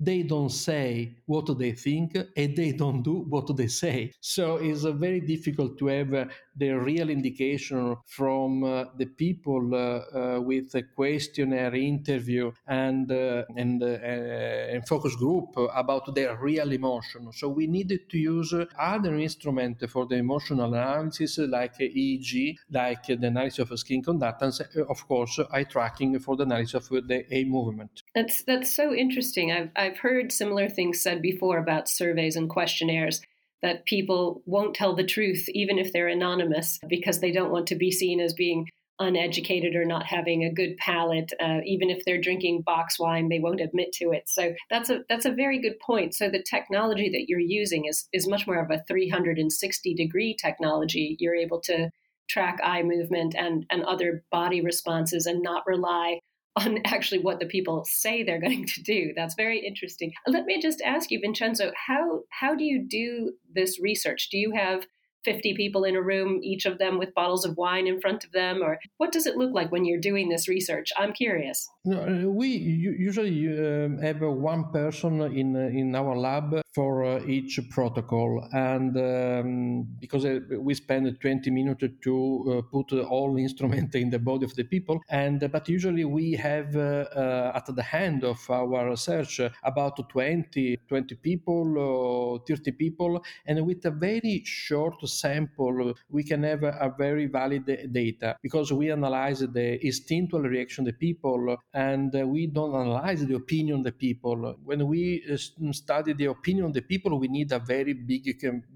they 0.00 0.22
don't 0.22 0.50
say 0.50 1.16
what 1.26 1.58
they 1.58 1.72
think 1.72 2.16
and 2.36 2.56
they 2.56 2.72
don't 2.72 3.02
do 3.02 3.24
what 3.28 3.56
they 3.56 3.66
say. 3.66 4.12
So 4.20 4.56
it's 4.56 4.84
very 4.84 5.20
difficult 5.20 5.76
to 5.78 5.86
have 5.86 6.30
the 6.58 6.70
real 6.72 7.08
indication 7.08 7.96
from 8.06 8.64
uh, 8.64 8.84
the 8.96 9.06
people 9.06 9.74
uh, 9.74 9.78
uh, 9.78 10.40
with 10.40 10.74
a 10.74 10.82
questionnaire 10.82 11.74
interview 11.74 12.50
and 12.66 13.10
and, 13.10 13.82
and 13.82 14.86
focus 14.88 15.14
group 15.16 15.56
about 15.74 16.14
their 16.14 16.36
real 16.36 16.72
emotion. 16.72 17.32
So 17.32 17.48
we 17.48 17.66
needed 17.66 18.10
to 18.10 18.18
use 18.18 18.52
other 18.78 19.16
instruments 19.18 19.84
for 19.90 20.06
the 20.06 20.16
emotional 20.16 20.74
analysis 20.74 21.38
like 21.38 21.78
EEG, 21.78 22.56
like 22.70 23.06
the 23.06 23.26
analysis 23.26 23.70
of 23.70 23.78
skin 23.78 24.02
conductance, 24.02 24.60
of 24.88 25.06
course, 25.06 25.38
eye 25.52 25.64
tracking 25.64 26.18
for 26.18 26.36
the 26.36 26.42
analysis 26.44 26.74
of 26.74 27.08
the 27.08 27.24
eye 27.32 27.44
movement. 27.44 28.02
That's 28.14 28.42
that's 28.42 28.74
so 28.74 28.94
interesting. 28.94 29.52
I've 29.52 29.70
I've 29.76 29.98
heard 29.98 30.32
similar 30.32 30.68
things 30.68 31.00
said 31.00 31.22
before 31.22 31.58
about 31.58 31.88
surveys 31.88 32.36
and 32.36 32.48
questionnaires 32.48 33.22
that 33.62 33.86
people 33.86 34.42
won't 34.46 34.74
tell 34.74 34.94
the 34.94 35.04
truth 35.04 35.48
even 35.48 35.78
if 35.78 35.92
they're 35.92 36.08
anonymous 36.08 36.78
because 36.88 37.20
they 37.20 37.32
don't 37.32 37.50
want 37.50 37.66
to 37.68 37.74
be 37.74 37.90
seen 37.90 38.20
as 38.20 38.34
being 38.34 38.66
uneducated 39.00 39.76
or 39.76 39.84
not 39.84 40.04
having 40.04 40.44
a 40.44 40.52
good 40.52 40.76
palate 40.76 41.32
uh, 41.40 41.58
even 41.64 41.88
if 41.88 42.04
they're 42.04 42.20
drinking 42.20 42.62
box 42.62 42.98
wine 42.98 43.28
they 43.28 43.38
won't 43.38 43.60
admit 43.60 43.92
to 43.92 44.10
it. 44.10 44.24
So 44.26 44.54
that's 44.70 44.90
a 44.90 45.00
that's 45.08 45.24
a 45.24 45.32
very 45.32 45.60
good 45.60 45.78
point. 45.80 46.14
So 46.14 46.28
the 46.28 46.42
technology 46.42 47.08
that 47.10 47.26
you're 47.28 47.38
using 47.38 47.86
is 47.86 48.08
is 48.12 48.28
much 48.28 48.46
more 48.46 48.60
of 48.60 48.70
a 48.70 48.82
360 48.88 49.94
degree 49.94 50.36
technology. 50.40 51.16
You're 51.20 51.36
able 51.36 51.60
to 51.62 51.90
track 52.28 52.58
eye 52.62 52.82
movement 52.82 53.34
and 53.38 53.66
and 53.70 53.84
other 53.84 54.24
body 54.32 54.60
responses 54.60 55.26
and 55.26 55.42
not 55.42 55.62
rely 55.66 56.18
on 56.58 56.78
actually 56.84 57.20
what 57.20 57.40
the 57.40 57.46
people 57.46 57.84
say 57.88 58.22
they're 58.22 58.40
going 58.40 58.66
to 58.66 58.82
do. 58.82 59.12
That's 59.16 59.34
very 59.34 59.64
interesting. 59.66 60.12
Let 60.26 60.44
me 60.44 60.60
just 60.60 60.82
ask 60.84 61.10
you, 61.10 61.20
Vincenzo, 61.20 61.72
how 61.88 62.22
how 62.30 62.54
do 62.54 62.64
you 62.64 62.86
do 62.86 63.32
this 63.54 63.80
research? 63.80 64.28
Do 64.30 64.38
you 64.38 64.52
have 64.52 64.86
50 65.24 65.54
people 65.56 65.84
in 65.84 65.96
a 65.96 66.02
room, 66.02 66.40
each 66.42 66.64
of 66.64 66.78
them 66.78 66.98
with 66.98 67.14
bottles 67.14 67.44
of 67.44 67.56
wine 67.56 67.86
in 67.86 68.00
front 68.00 68.24
of 68.24 68.32
them? 68.32 68.62
Or 68.62 68.78
what 68.98 69.12
does 69.12 69.26
it 69.26 69.36
look 69.36 69.52
like 69.52 69.70
when 69.70 69.84
you're 69.84 70.00
doing 70.00 70.28
this 70.28 70.48
research? 70.48 70.90
I'm 70.96 71.12
curious. 71.12 71.68
No, 71.88 72.02
uh, 72.02 72.28
we 72.28 72.48
usually 72.48 73.48
um, 73.48 73.96
have 73.98 74.20
one 74.20 74.70
person 74.70 75.22
in, 75.22 75.56
uh, 75.56 75.60
in 75.60 75.94
our 75.94 76.14
lab 76.18 76.60
for 76.74 77.02
uh, 77.02 77.24
each 77.26 77.58
protocol. 77.70 78.46
And 78.52 78.94
um, 78.96 79.86
because 79.98 80.26
uh, 80.26 80.40
we 80.60 80.74
spend 80.74 81.18
20 81.18 81.50
minutes 81.50 81.84
to 82.04 82.14
uh, 82.58 82.62
put 82.70 82.92
all 82.92 83.38
instruments 83.38 83.94
in 83.94 84.10
the 84.10 84.18
body 84.18 84.44
of 84.44 84.54
the 84.54 84.64
people. 84.64 85.00
And 85.08 85.42
uh, 85.42 85.48
but 85.48 85.66
usually 85.68 86.04
we 86.04 86.32
have 86.32 86.76
at 86.76 87.66
the 87.74 87.82
hand 87.82 88.22
of 88.22 88.38
our 88.50 88.90
research 88.90 89.40
about 89.62 89.96
20, 90.10 90.80
20 90.86 91.14
people 91.14 91.78
or 91.78 92.40
30 92.46 92.72
people. 92.72 93.24
And 93.46 93.64
with 93.66 93.82
a 93.86 93.90
very 93.90 94.42
short 94.44 95.08
sample, 95.08 95.94
we 96.10 96.22
can 96.22 96.42
have 96.42 96.64
a 96.64 96.94
very 96.98 97.26
valid 97.28 97.64
data 97.92 98.36
because 98.42 98.74
we 98.74 98.92
analyze 98.92 99.40
the 99.40 99.84
instinctual 99.84 100.42
reaction 100.42 100.86
of 100.86 100.92
the 100.92 100.98
people 100.98 101.56
and 101.78 102.12
we 102.34 102.48
don't 102.48 102.74
analyze 102.74 103.24
the 103.24 103.36
opinion 103.36 103.78
of 103.78 103.84
the 103.84 103.92
people. 103.92 104.36
When 104.64 104.80
we 104.88 105.22
uh, 105.32 105.36
study 105.72 106.12
the 106.12 106.24
opinion 106.36 106.66
of 106.66 106.74
the 106.74 106.82
people, 106.82 107.16
we 107.24 107.28
need 107.28 107.52
a 107.52 107.60
very 107.60 107.92
big, 107.92 108.24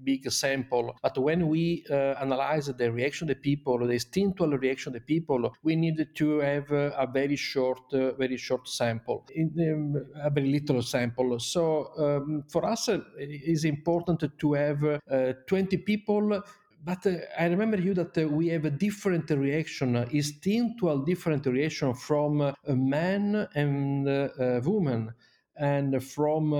big 0.05 0.31
sample. 0.31 0.95
But 1.01 1.17
when 1.17 1.49
we 1.49 1.83
uh, 1.89 2.15
analyze 2.25 2.67
the 2.67 2.89
reaction 2.91 3.29
of 3.29 3.35
the 3.35 3.41
people, 3.41 3.77
the 3.79 3.93
instinctual 4.01 4.57
reaction 4.57 4.91
of 4.91 5.01
the 5.01 5.05
people, 5.13 5.53
we 5.63 5.75
need 5.75 5.97
to 6.15 6.39
have 6.39 6.71
a 6.71 7.07
very 7.11 7.35
short, 7.35 7.81
uh, 7.93 8.13
very 8.13 8.37
short 8.37 8.69
sample, 8.69 9.25
in, 9.35 9.47
um, 9.69 10.05
a 10.23 10.29
very 10.29 10.49
little 10.57 10.81
sample. 10.81 11.37
So 11.39 11.63
um, 11.97 12.43
for 12.47 12.65
us, 12.65 12.87
uh, 12.87 12.99
it 13.17 13.41
is 13.55 13.65
important 13.65 14.23
to 14.37 14.53
have 14.53 14.81
uh, 14.83 15.33
20 15.47 15.77
people 15.77 16.41
but 16.83 17.05
uh, 17.05 17.17
I 17.39 17.45
remember 17.45 17.79
you 17.79 17.93
that 17.93 18.17
uh, 18.17 18.27
we 18.27 18.49
have 18.49 18.65
a 18.65 18.69
different 18.69 19.29
reaction, 19.29 19.95
uh, 19.95 20.07
instinctual 20.11 20.99
different 20.99 21.45
reaction 21.45 21.93
from 21.93 22.41
a 22.41 22.55
man 22.75 23.47
and 23.55 24.07
a 24.07 24.61
woman, 24.63 25.13
and 25.55 26.03
from 26.03 26.53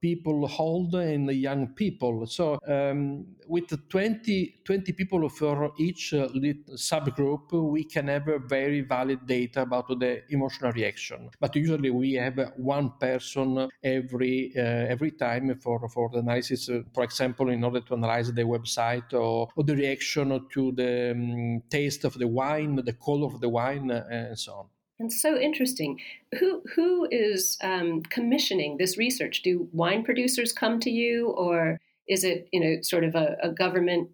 people 0.00 0.50
old 0.58 0.94
and 0.94 1.30
young 1.30 1.68
people. 1.68 2.26
So 2.26 2.58
um, 2.66 3.26
with 3.46 3.88
20, 3.88 4.60
20 4.64 4.92
people 4.92 5.28
for 5.28 5.72
each 5.78 6.14
uh, 6.14 6.28
subgroup, 6.28 7.52
we 7.52 7.84
can 7.84 8.08
have 8.08 8.28
very 8.46 8.82
valid 8.82 9.26
data 9.26 9.62
about 9.62 9.88
the 9.88 10.22
emotional 10.30 10.72
reaction. 10.72 11.30
But 11.40 11.56
usually 11.56 11.90
we 11.90 12.14
have 12.14 12.52
one 12.56 12.92
person 13.00 13.68
every 13.82 14.52
uh, 14.56 14.86
every 14.88 15.12
time 15.12 15.58
for, 15.58 15.88
for 15.88 16.08
the 16.10 16.18
analysis, 16.18 16.68
uh, 16.68 16.82
for 16.94 17.04
example, 17.04 17.48
in 17.50 17.64
order 17.64 17.80
to 17.80 17.94
analyze 17.94 18.32
the 18.32 18.42
website 18.42 19.12
or, 19.12 19.48
or 19.56 19.64
the 19.64 19.76
reaction 19.76 20.46
to 20.52 20.72
the 20.72 21.12
um, 21.12 21.62
taste 21.70 22.04
of 22.04 22.14
the 22.14 22.26
wine, 22.26 22.76
the 22.76 22.92
color 22.92 23.26
of 23.26 23.40
the 23.40 23.48
wine, 23.48 23.90
uh, 23.90 24.04
and 24.10 24.38
so 24.38 24.52
on. 24.52 24.66
And 25.00 25.12
so 25.12 25.38
interesting. 25.38 26.00
Who 26.38 26.62
who 26.74 27.06
is 27.10 27.56
um, 27.62 28.02
commissioning 28.02 28.78
this 28.78 28.98
research? 28.98 29.42
Do 29.42 29.68
wine 29.72 30.02
producers 30.02 30.52
come 30.52 30.80
to 30.80 30.90
you, 30.90 31.28
or 31.28 31.80
is 32.08 32.24
it 32.24 32.48
you 32.52 32.60
know 32.60 32.82
sort 32.82 33.04
of 33.04 33.14
a, 33.14 33.36
a 33.42 33.50
government 33.50 34.10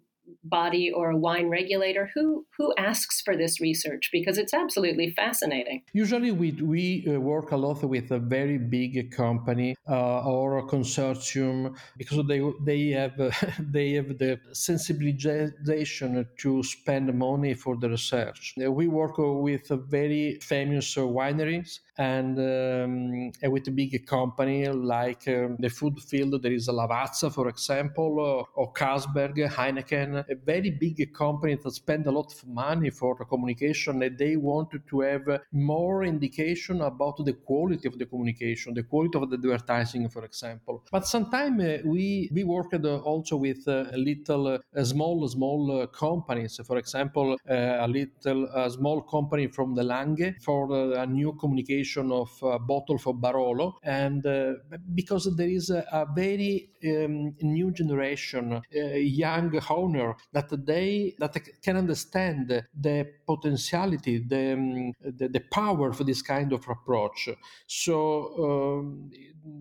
body 0.49 0.91
or 0.91 1.11
a 1.11 1.17
wine 1.17 1.49
regulator 1.49 2.09
who 2.13 2.45
who 2.57 2.73
asks 2.77 3.21
for 3.21 3.35
this 3.35 3.59
research? 3.59 4.09
Because 4.11 4.37
it's 4.37 4.53
absolutely 4.53 5.11
fascinating. 5.11 5.83
Usually 5.93 6.31
we 6.31 6.51
we 6.51 7.05
uh, 7.07 7.19
work 7.19 7.51
a 7.51 7.57
lot 7.57 7.83
with 7.83 8.11
a 8.11 8.19
very 8.19 8.57
big 8.57 9.11
company 9.11 9.75
uh, 9.89 10.23
or 10.23 10.57
a 10.59 10.63
consortium 10.63 11.75
because 11.97 12.25
they 12.27 12.41
they 12.63 12.89
have 12.89 13.19
uh, 13.19 13.31
they 13.59 13.93
have 13.93 14.17
the 14.17 14.39
sensibilization 14.53 16.25
to 16.37 16.63
spend 16.63 17.13
money 17.13 17.53
for 17.53 17.75
the 17.77 17.89
research. 17.89 18.53
We 18.57 18.87
work 18.87 19.17
with 19.17 19.67
very 19.89 20.39
famous 20.41 20.95
wineries 20.95 21.79
and, 21.97 22.37
um, 22.39 23.31
with 23.51 23.67
a 23.67 23.71
big 23.71 24.05
company 24.05 24.67
like 24.67 25.27
um, 25.27 25.55
the 25.59 25.69
food 25.69 26.01
field, 26.01 26.41
there 26.41 26.51
is 26.51 26.67
a 26.67 26.73
Lavazza, 26.73 27.31
for 27.33 27.47
example, 27.47 28.19
or, 28.19 28.47
or 28.55 28.73
Carlsberg, 28.73 29.37
Heineken, 29.49 30.25
a 30.35 30.45
very 30.45 30.71
big 30.71 31.13
company 31.13 31.55
that 31.55 31.71
spend 31.71 32.05
a 32.07 32.11
lot 32.11 32.31
of 32.33 32.47
money 32.47 32.89
for 32.89 33.15
the 33.19 33.25
communication 33.25 34.01
and 34.03 34.17
they 34.17 34.35
wanted 34.35 34.81
to 34.87 35.01
have 35.01 35.25
more 35.51 36.03
indication 36.03 36.81
about 36.81 37.17
the 37.25 37.33
quality 37.33 37.87
of 37.87 37.97
the 37.97 38.05
communication, 38.05 38.73
the 38.73 38.83
quality 38.83 39.17
of 39.17 39.29
the 39.29 39.37
advertising, 39.37 40.07
for 40.09 40.23
example. 40.25 40.83
But 40.91 41.05
sometimes 41.07 41.63
uh, 41.63 41.77
we 41.85 42.29
we 42.33 42.43
worked 42.43 42.85
uh, 42.85 42.97
also 43.11 43.35
with 43.37 43.67
uh, 43.67 43.85
little 43.93 44.47
uh, 44.47 44.83
small 44.83 45.27
small 45.27 45.81
uh, 45.81 45.87
companies. 45.87 46.59
For 46.65 46.77
example, 46.77 47.37
uh, 47.49 47.85
a 47.85 47.87
little 47.87 48.69
small 48.69 49.01
company 49.01 49.47
from 49.47 49.75
the 49.75 49.83
Langhe 49.83 50.35
for 50.41 50.61
a 51.03 51.05
new 51.05 51.33
communication 51.33 52.11
of 52.11 52.29
a 52.43 52.59
bottle 52.59 52.97
for 52.97 53.13
Barolo, 53.13 53.67
and 53.83 54.23
because 54.93 55.23
there 55.35 55.49
is 55.49 55.69
a, 55.69 55.85
a 55.91 56.05
very 56.13 56.69
um, 56.85 57.35
new 57.41 57.71
generation, 57.71 58.53
uh, 58.53 58.61
young 58.95 59.59
owner 59.69 60.15
that 60.33 60.49
they 60.65 61.15
that 61.19 61.37
can 61.61 61.77
understand 61.77 62.63
the 62.79 63.07
potentiality, 63.25 64.19
the, 64.19 64.53
um, 64.53 64.93
the, 65.01 65.27
the 65.27 65.39
power 65.51 65.93
for 65.93 66.03
this 66.03 66.21
kind 66.21 66.53
of 66.53 66.67
approach. 66.67 67.29
So 67.67 68.75
um, 68.77 69.11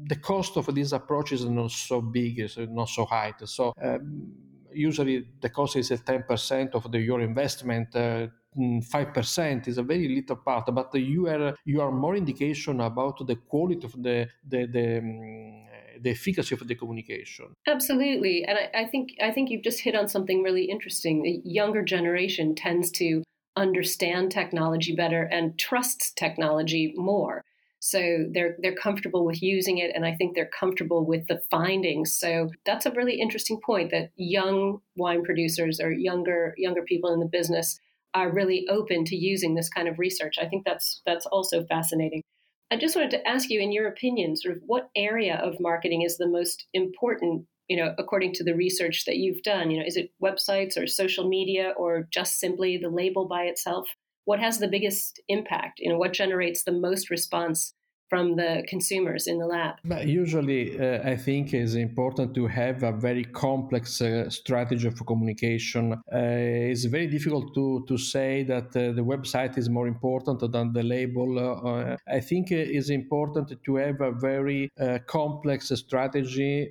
the 0.06 0.16
cost 0.16 0.56
of 0.56 0.74
this 0.74 0.92
approach 0.92 1.32
is 1.32 1.44
not 1.44 1.70
so 1.70 2.00
big, 2.00 2.40
is 2.40 2.56
not 2.58 2.88
so 2.88 3.04
high. 3.04 3.34
So. 3.44 3.72
Um, 3.82 4.32
usually 4.76 5.24
the 5.40 5.48
cost 5.48 5.76
is 5.76 5.90
10% 5.90 6.70
of 6.74 6.90
the, 6.90 6.98
your 6.98 7.20
investment 7.20 7.94
uh, 7.94 8.26
5% 8.56 9.68
is 9.68 9.78
a 9.78 9.82
very 9.82 10.08
little 10.08 10.36
part, 10.36 10.66
but 10.72 10.94
you 10.94 11.26
are 11.28 11.54
you 11.64 11.80
are 11.80 11.90
more 11.90 12.16
indication 12.16 12.80
about 12.80 13.26
the 13.26 13.36
quality 13.36 13.84
of 13.84 13.92
the 14.02 14.28
the 14.46 14.66
the, 14.66 14.98
um, 14.98 15.66
the 16.00 16.10
efficacy 16.10 16.54
of 16.54 16.66
the 16.66 16.74
communication. 16.74 17.46
Absolutely, 17.66 18.44
and 18.44 18.58
I, 18.58 18.82
I 18.82 18.86
think 18.86 19.10
I 19.22 19.30
think 19.30 19.50
you've 19.50 19.64
just 19.64 19.80
hit 19.80 19.94
on 19.94 20.08
something 20.08 20.42
really 20.42 20.64
interesting. 20.64 21.22
The 21.22 21.40
younger 21.44 21.82
generation 21.82 22.54
tends 22.54 22.90
to 22.92 23.22
understand 23.56 24.32
technology 24.32 24.94
better 24.94 25.22
and 25.22 25.58
trusts 25.58 26.12
technology 26.12 26.92
more. 26.96 27.42
So 27.80 28.24
they're 28.32 28.56
they're 28.62 28.74
comfortable 28.74 29.26
with 29.26 29.42
using 29.42 29.76
it, 29.78 29.90
and 29.94 30.06
I 30.06 30.14
think 30.14 30.34
they're 30.34 30.50
comfortable 30.58 31.04
with 31.04 31.26
the 31.26 31.42
findings. 31.50 32.14
So 32.14 32.48
that's 32.64 32.86
a 32.86 32.90
really 32.92 33.20
interesting 33.20 33.60
point 33.60 33.90
that 33.90 34.10
young 34.16 34.80
wine 34.96 35.22
producers 35.22 35.80
or 35.80 35.92
younger 35.92 36.54
younger 36.56 36.82
people 36.82 37.12
in 37.12 37.20
the 37.20 37.26
business 37.26 37.78
are 38.14 38.32
really 38.32 38.66
open 38.70 39.04
to 39.06 39.16
using 39.16 39.54
this 39.54 39.68
kind 39.68 39.88
of 39.88 39.98
research. 39.98 40.36
I 40.40 40.46
think 40.46 40.64
that's 40.64 41.02
that's 41.04 41.26
also 41.26 41.64
fascinating. 41.64 42.22
I 42.70 42.76
just 42.76 42.96
wanted 42.96 43.10
to 43.12 43.28
ask 43.28 43.50
you, 43.50 43.60
in 43.60 43.72
your 43.72 43.88
opinion, 43.88 44.36
sort 44.36 44.56
of 44.56 44.62
what 44.66 44.88
area 44.96 45.36
of 45.36 45.60
marketing 45.60 46.02
is 46.02 46.16
the 46.16 46.26
most 46.26 46.66
important, 46.72 47.46
you 47.68 47.76
know, 47.76 47.94
according 47.98 48.32
to 48.34 48.44
the 48.44 48.54
research 48.54 49.04
that 49.06 49.16
you've 49.16 49.42
done? 49.42 49.70
You 49.70 49.80
know, 49.80 49.86
is 49.86 49.96
it 49.96 50.10
websites 50.22 50.76
or 50.76 50.86
social 50.86 51.28
media 51.28 51.74
or 51.76 52.08
just 52.10 52.40
simply 52.40 52.78
the 52.78 52.88
label 52.88 53.26
by 53.26 53.42
itself? 53.42 53.88
What 54.24 54.40
has 54.40 54.58
the 54.58 54.68
biggest 54.68 55.20
impact? 55.28 55.80
You 55.80 55.92
know, 55.92 55.98
what 55.98 56.14
generates 56.14 56.64
the 56.64 56.72
most 56.72 57.10
response 57.10 57.74
from 58.14 58.36
the 58.36 58.62
consumers 58.68 59.26
in 59.26 59.38
the 59.38 59.48
lab? 59.56 59.74
But 59.84 60.06
usually, 60.06 60.62
uh, 60.78 61.12
I 61.12 61.16
think 61.16 61.52
it's 61.52 61.74
important 61.74 62.28
to 62.38 62.46
have 62.46 62.84
a 62.84 62.92
very 62.92 63.24
complex 63.24 64.00
uh, 64.00 64.30
strategy 64.30 64.88
for 64.90 65.04
communication. 65.12 65.84
Uh, 65.92 66.70
it's 66.72 66.84
very 66.84 67.08
difficult 67.08 67.46
to, 67.54 67.84
to 67.88 67.96
say 67.98 68.44
that 68.44 68.68
uh, 68.76 68.92
the 68.98 69.04
website 69.14 69.58
is 69.58 69.68
more 69.68 69.88
important 69.88 70.38
than 70.54 70.72
the 70.72 70.84
label. 70.96 71.28
Uh, 71.40 71.96
I 72.06 72.20
think 72.20 72.52
it's 72.52 72.90
important 72.90 73.46
to 73.66 73.76
have 73.84 74.00
a 74.00 74.12
very 74.12 74.70
uh, 74.78 74.98
complex 75.06 75.72
strategy, 75.84 76.70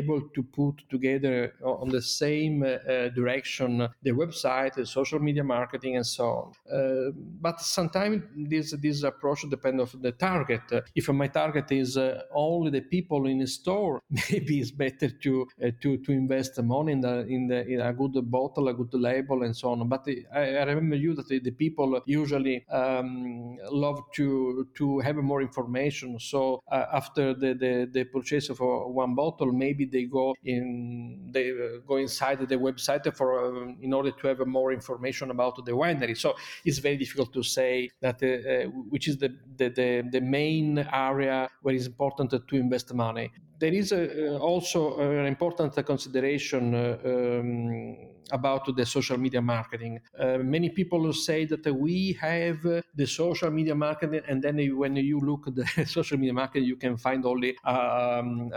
able 0.00 0.20
to 0.34 0.42
put 0.42 0.74
together 0.90 1.54
on 1.62 1.88
the 1.90 2.02
same 2.02 2.60
direction 3.14 3.88
the 4.02 4.14
website, 4.22 4.74
the 4.74 4.86
social 4.86 5.20
media 5.20 5.44
marketing, 5.44 5.96
and 5.96 6.06
so 6.06 6.24
on. 6.40 6.46
but 7.40 7.60
sometimes 7.60 8.16
this 8.52 8.74
this 8.82 9.02
approach 9.02 9.40
depends 9.48 9.94
on 9.94 10.02
the 10.02 10.12
target 10.12 10.55
target. 10.56 10.90
If 10.94 11.08
my 11.08 11.28
target 11.28 11.72
is 11.72 11.96
uh, 11.96 12.22
only 12.34 12.70
the 12.70 12.80
people 12.80 13.26
in 13.26 13.40
a 13.42 13.46
store, 13.46 14.00
maybe 14.30 14.60
it's 14.60 14.70
better 14.70 15.08
to 15.08 15.46
uh, 15.64 15.70
to 15.82 15.98
to 15.98 16.12
invest 16.12 16.62
money 16.62 16.92
in 16.92 17.00
the 17.00 17.26
in 17.26 17.48
the 17.48 17.66
in 17.66 17.80
a 17.80 17.92
good 17.92 18.14
bottle, 18.30 18.68
a 18.68 18.74
good 18.74 18.94
label, 18.94 19.42
and 19.42 19.56
so 19.56 19.70
on. 19.70 19.88
But 19.88 20.06
I, 20.34 20.56
I 20.56 20.62
remember 20.64 20.96
you 20.96 21.14
that 21.14 21.28
the 21.28 21.50
people 21.50 22.00
usually 22.06 22.66
um, 22.68 23.56
love 23.70 24.00
to 24.14 24.68
to 24.74 24.98
have 25.00 25.16
more 25.16 25.42
information. 25.42 26.18
So 26.18 26.60
uh, 26.70 26.86
after 26.92 27.34
the, 27.34 27.54
the 27.54 27.88
the 27.92 28.04
purchase 28.04 28.48
of 28.50 28.58
one 28.60 29.14
bottle, 29.14 29.52
maybe 29.52 29.84
they 29.84 30.04
go 30.04 30.34
in 30.44 31.30
they 31.32 31.52
go 31.86 31.96
inside 31.96 32.38
the 32.48 32.56
website 32.56 33.14
for 33.16 33.28
um, 33.46 33.76
in 33.80 33.92
order 33.92 34.10
to 34.10 34.28
have 34.28 34.46
more 34.46 34.72
information 34.72 35.30
about 35.30 35.64
the 35.64 35.72
winery. 35.72 36.16
So 36.16 36.34
it's 36.64 36.78
very 36.78 36.96
difficult 36.96 37.32
to 37.34 37.42
say 37.42 37.90
that 38.00 38.22
uh, 38.22 38.68
which 38.88 39.08
is 39.08 39.18
the 39.18 39.30
the 39.56 39.68
the, 39.68 40.08
the 40.10 40.20
main 40.36 40.78
area 40.78 41.38
where 41.62 41.74
it's 41.74 41.86
important 41.86 42.30
to 42.48 42.56
invest 42.56 42.92
money. 42.94 43.28
There 43.58 43.72
is 43.72 43.92
a, 43.92 44.38
also 44.38 44.98
an 44.98 45.26
important 45.26 45.74
consideration 45.86 46.74
uh, 46.74 46.98
um, 47.04 47.96
about 48.32 48.74
the 48.76 48.84
social 48.84 49.18
media 49.18 49.40
marketing. 49.40 50.00
Uh, 50.18 50.38
many 50.38 50.70
people 50.70 51.12
say 51.12 51.44
that 51.46 51.64
we 51.74 52.16
have 52.20 52.62
the 52.62 53.06
social 53.06 53.50
media 53.50 53.74
marketing, 53.74 54.22
and 54.28 54.42
then 54.42 54.58
when 54.76 54.96
you 54.96 55.20
look 55.20 55.46
at 55.46 55.54
the 55.54 55.86
social 55.86 56.18
media 56.18 56.32
marketing, 56.32 56.66
you 56.66 56.76
can 56.76 56.96
find 56.96 57.24
only 57.24 57.56
um, 57.64 58.50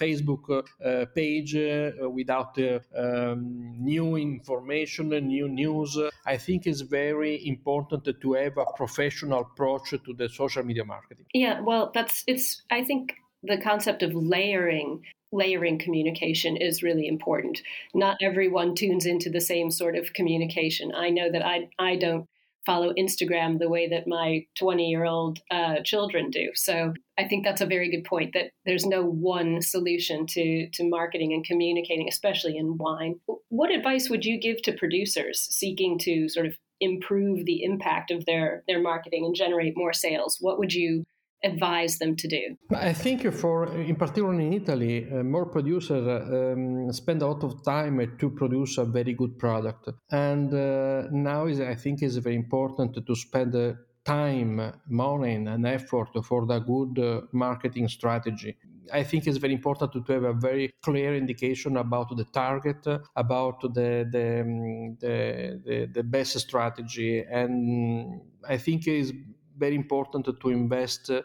Facebook 0.00 0.66
uh, 0.84 1.06
page 1.14 1.54
uh, 1.54 2.08
without 2.10 2.58
uh, 2.58 2.80
um, 2.96 3.74
new 3.78 4.16
information, 4.16 5.08
new 5.08 5.48
news. 5.48 5.98
I 6.26 6.36
think 6.36 6.66
it's 6.66 6.80
very 6.80 7.46
important 7.46 8.08
to 8.20 8.32
have 8.34 8.56
a 8.58 8.66
professional 8.76 9.40
approach 9.40 9.90
to 9.90 10.14
the 10.14 10.28
social 10.28 10.64
media 10.64 10.84
marketing. 10.84 11.26
Yeah, 11.32 11.60
well, 11.60 11.90
that's 11.94 12.24
it's. 12.26 12.62
I 12.70 12.84
think 12.84 13.14
the 13.46 13.60
concept 13.62 14.02
of 14.02 14.14
layering 14.14 15.02
layering 15.32 15.78
communication 15.78 16.56
is 16.56 16.84
really 16.84 17.08
important. 17.08 17.60
Not 17.92 18.16
everyone 18.22 18.74
tunes 18.74 19.06
into 19.06 19.28
the 19.28 19.40
same 19.40 19.70
sort 19.70 19.96
of 19.96 20.12
communication. 20.12 20.92
I 20.94 21.10
know 21.10 21.30
that 21.30 21.44
I 21.44 21.68
I 21.78 21.96
don't 21.96 22.26
follow 22.66 22.92
Instagram 22.94 23.58
the 23.58 23.68
way 23.68 23.88
that 23.88 24.08
my 24.08 24.44
20 24.58 24.90
year 24.90 25.04
old 25.04 25.38
uh, 25.50 25.76
children 25.84 26.30
do. 26.30 26.50
So 26.54 26.92
I 27.16 27.26
think 27.26 27.44
that's 27.44 27.60
a 27.60 27.66
very 27.66 27.88
good 27.90 28.04
point 28.04 28.34
that 28.34 28.50
there's 28.66 28.84
no 28.84 29.04
one 29.04 29.62
solution 29.62 30.26
to, 30.26 30.68
to 30.70 30.88
marketing 30.88 31.32
and 31.32 31.44
communicating, 31.44 32.08
especially 32.08 32.58
in 32.58 32.76
wine. 32.76 33.20
What 33.48 33.70
advice 33.70 34.10
would 34.10 34.24
you 34.24 34.38
give 34.38 34.60
to 34.62 34.72
producers 34.72 35.46
seeking 35.48 35.96
to 36.00 36.28
sort 36.28 36.46
of 36.46 36.56
improve 36.80 37.46
the 37.46 37.62
impact 37.62 38.10
of 38.10 38.26
their, 38.26 38.64
their 38.66 38.82
marketing 38.82 39.24
and 39.24 39.34
generate 39.34 39.76
more 39.76 39.92
sales? 39.92 40.38
What 40.40 40.58
would 40.58 40.74
you 40.74 41.04
advise 41.50 41.98
them 41.98 42.16
to 42.16 42.26
do? 42.28 42.42
I 42.70 42.92
think 42.92 43.18
for, 43.32 43.56
in 43.90 43.96
particular 43.96 44.34
in 44.34 44.52
Italy, 44.52 44.96
uh, 45.10 45.22
more 45.22 45.46
producers 45.46 46.06
um, 46.06 46.92
spend 46.92 47.22
a 47.22 47.26
lot 47.26 47.42
of 47.44 47.52
time 47.64 47.96
to 48.20 48.30
produce 48.30 48.78
a 48.78 48.84
very 48.84 49.14
good 49.14 49.38
product, 49.38 49.88
and 50.10 50.52
uh, 50.52 51.08
now 51.10 51.46
is 51.46 51.60
I 51.60 51.76
think 51.82 52.02
is 52.02 52.16
very 52.18 52.36
important 52.36 52.90
to 53.06 53.14
spend. 53.14 53.54
Uh, 53.54 53.74
time, 54.20 54.60
money, 54.88 55.34
and 55.34 55.66
effort 55.66 56.10
for 56.24 56.46
the 56.46 56.60
good 56.60 56.96
uh, 56.96 57.22
marketing 57.32 57.88
strategy 57.88 58.56
I 58.92 59.02
think 59.02 59.26
it's 59.26 59.38
very 59.38 59.52
important 59.52 59.92
to, 59.92 60.02
to 60.02 60.12
have 60.12 60.24
a 60.24 60.32
very 60.32 60.72
clear 60.82 61.14
indication 61.14 61.76
about 61.76 62.16
the 62.16 62.24
target, 62.24 62.86
about 63.14 63.60
the 63.60 64.06
the, 64.10 64.40
um, 64.40 64.96
the, 65.00 65.60
the, 65.64 65.88
the 65.92 66.02
best 66.02 66.38
strategy, 66.38 67.24
and 67.28 68.20
I 68.48 68.56
think 68.58 68.86
is 68.86 69.12
very 69.56 69.74
important 69.74 70.28
to 70.40 70.48
invest 70.50 71.10
uh, 71.10 71.22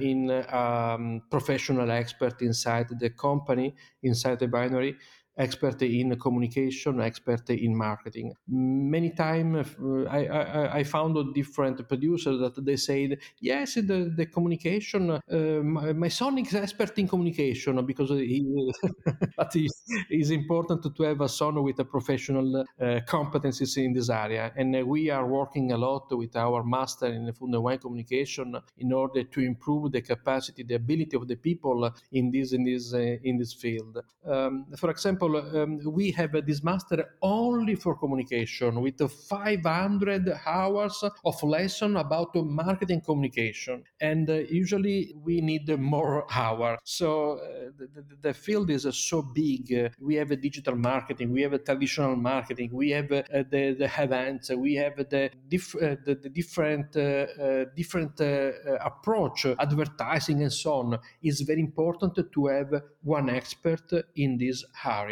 in 0.00 0.30
um, 0.30 1.22
professional 1.30 1.90
expert 1.90 2.40
inside 2.42 2.88
the 2.98 3.10
company, 3.10 3.74
inside 4.02 4.38
the 4.38 4.48
binary, 4.48 4.96
expert 5.36 5.80
in 5.82 6.16
communication, 6.18 7.00
expert 7.00 7.48
in 7.50 7.74
marketing. 7.74 8.32
Many 8.48 9.10
times 9.10 9.66
uh, 9.80 10.04
I, 10.04 10.26
I, 10.26 10.74
I, 10.78 10.84
found 10.84 11.34
different 11.34 11.88
producers 11.88 12.38
that 12.40 12.64
they 12.64 12.76
said, 12.76 13.18
yes, 13.40 13.74
the, 13.74 14.12
the 14.14 14.26
communication, 14.26 15.10
uh, 15.10 15.36
my, 15.62 15.92
my, 15.92 16.08
son 16.08 16.38
is 16.38 16.54
expert 16.54 16.98
in 16.98 17.08
communication 17.08 17.84
because 17.86 18.10
he, 18.10 18.44
but 19.36 19.52
it's 20.10 20.30
important 20.30 20.94
to 20.94 21.02
have 21.02 21.20
a 21.22 21.28
son 21.28 21.62
with 21.62 21.78
a 21.78 21.84
professional 21.84 22.60
uh, 22.60 23.00
competencies 23.06 23.82
in 23.82 23.92
this 23.94 24.10
area. 24.10 24.52
And 24.56 24.86
we 24.86 25.08
are 25.08 25.26
working 25.26 25.72
a 25.72 25.78
lot 25.78 26.06
with 26.10 26.36
our 26.36 26.62
master 26.62 27.06
in 27.06 27.32
food 27.32 27.54
and 27.54 27.62
wine 27.62 27.78
communication 27.78 28.54
in 28.76 28.92
order 28.92 29.24
to 29.24 29.40
improve 29.40 29.92
the 29.92 30.02
capacity, 30.02 30.62
the 30.62 30.74
ability 30.74 31.16
of 31.16 31.26
the 31.26 31.36
people 31.36 31.90
in 32.12 32.30
this, 32.30 32.52
in 32.52 32.64
this, 32.64 32.92
uh, 32.92 32.98
in 32.98 33.38
this 33.38 33.54
field. 33.54 34.02
Um, 34.26 34.66
for 34.76 34.90
example, 34.90 35.21
example, 35.22 35.60
um, 35.62 35.80
we 35.92 36.10
have 36.12 36.32
this 36.46 36.62
master 36.62 37.04
only 37.22 37.74
for 37.74 37.96
communication 37.96 38.80
with 38.80 39.00
500 39.28 40.40
hours 40.46 41.04
of 41.24 41.42
lesson 41.42 41.96
about 41.96 42.34
marketing 42.34 43.00
communication. 43.00 43.84
And 44.00 44.28
uh, 44.28 44.34
usually 44.50 45.14
we 45.22 45.40
need 45.40 45.68
more 45.78 46.26
hours. 46.32 46.78
So 46.84 47.38
uh, 47.38 47.70
the, 47.78 48.04
the, 48.20 48.34
field 48.34 48.70
is 48.70 48.86
uh, 48.86 48.92
so 48.92 49.22
big. 49.22 49.92
we 50.00 50.14
have 50.16 50.30
a 50.30 50.36
digital 50.36 50.74
marketing, 50.74 51.30
we 51.32 51.42
have 51.42 51.52
a 51.52 51.58
traditional 51.58 52.16
marketing, 52.16 52.70
we 52.72 52.90
have 52.90 53.12
uh, 53.12 53.22
the, 53.50 53.76
the 53.78 53.90
events, 53.98 54.50
we 54.50 54.74
have 54.74 54.96
the, 54.96 55.30
diff- 55.48 55.76
uh, 55.76 55.96
the, 56.04 56.14
the, 56.14 56.28
different, 56.28 56.96
uh, 56.96 57.64
different 57.76 58.20
approach, 58.80 59.46
advertising 59.58 60.42
and 60.42 60.52
so 60.52 60.72
on. 60.74 60.98
It's 61.22 61.40
very 61.42 61.60
important 61.60 62.18
to 62.32 62.46
have 62.46 62.82
one 63.02 63.28
expert 63.30 63.92
in 64.16 64.38
this 64.38 64.64
area 64.84 65.11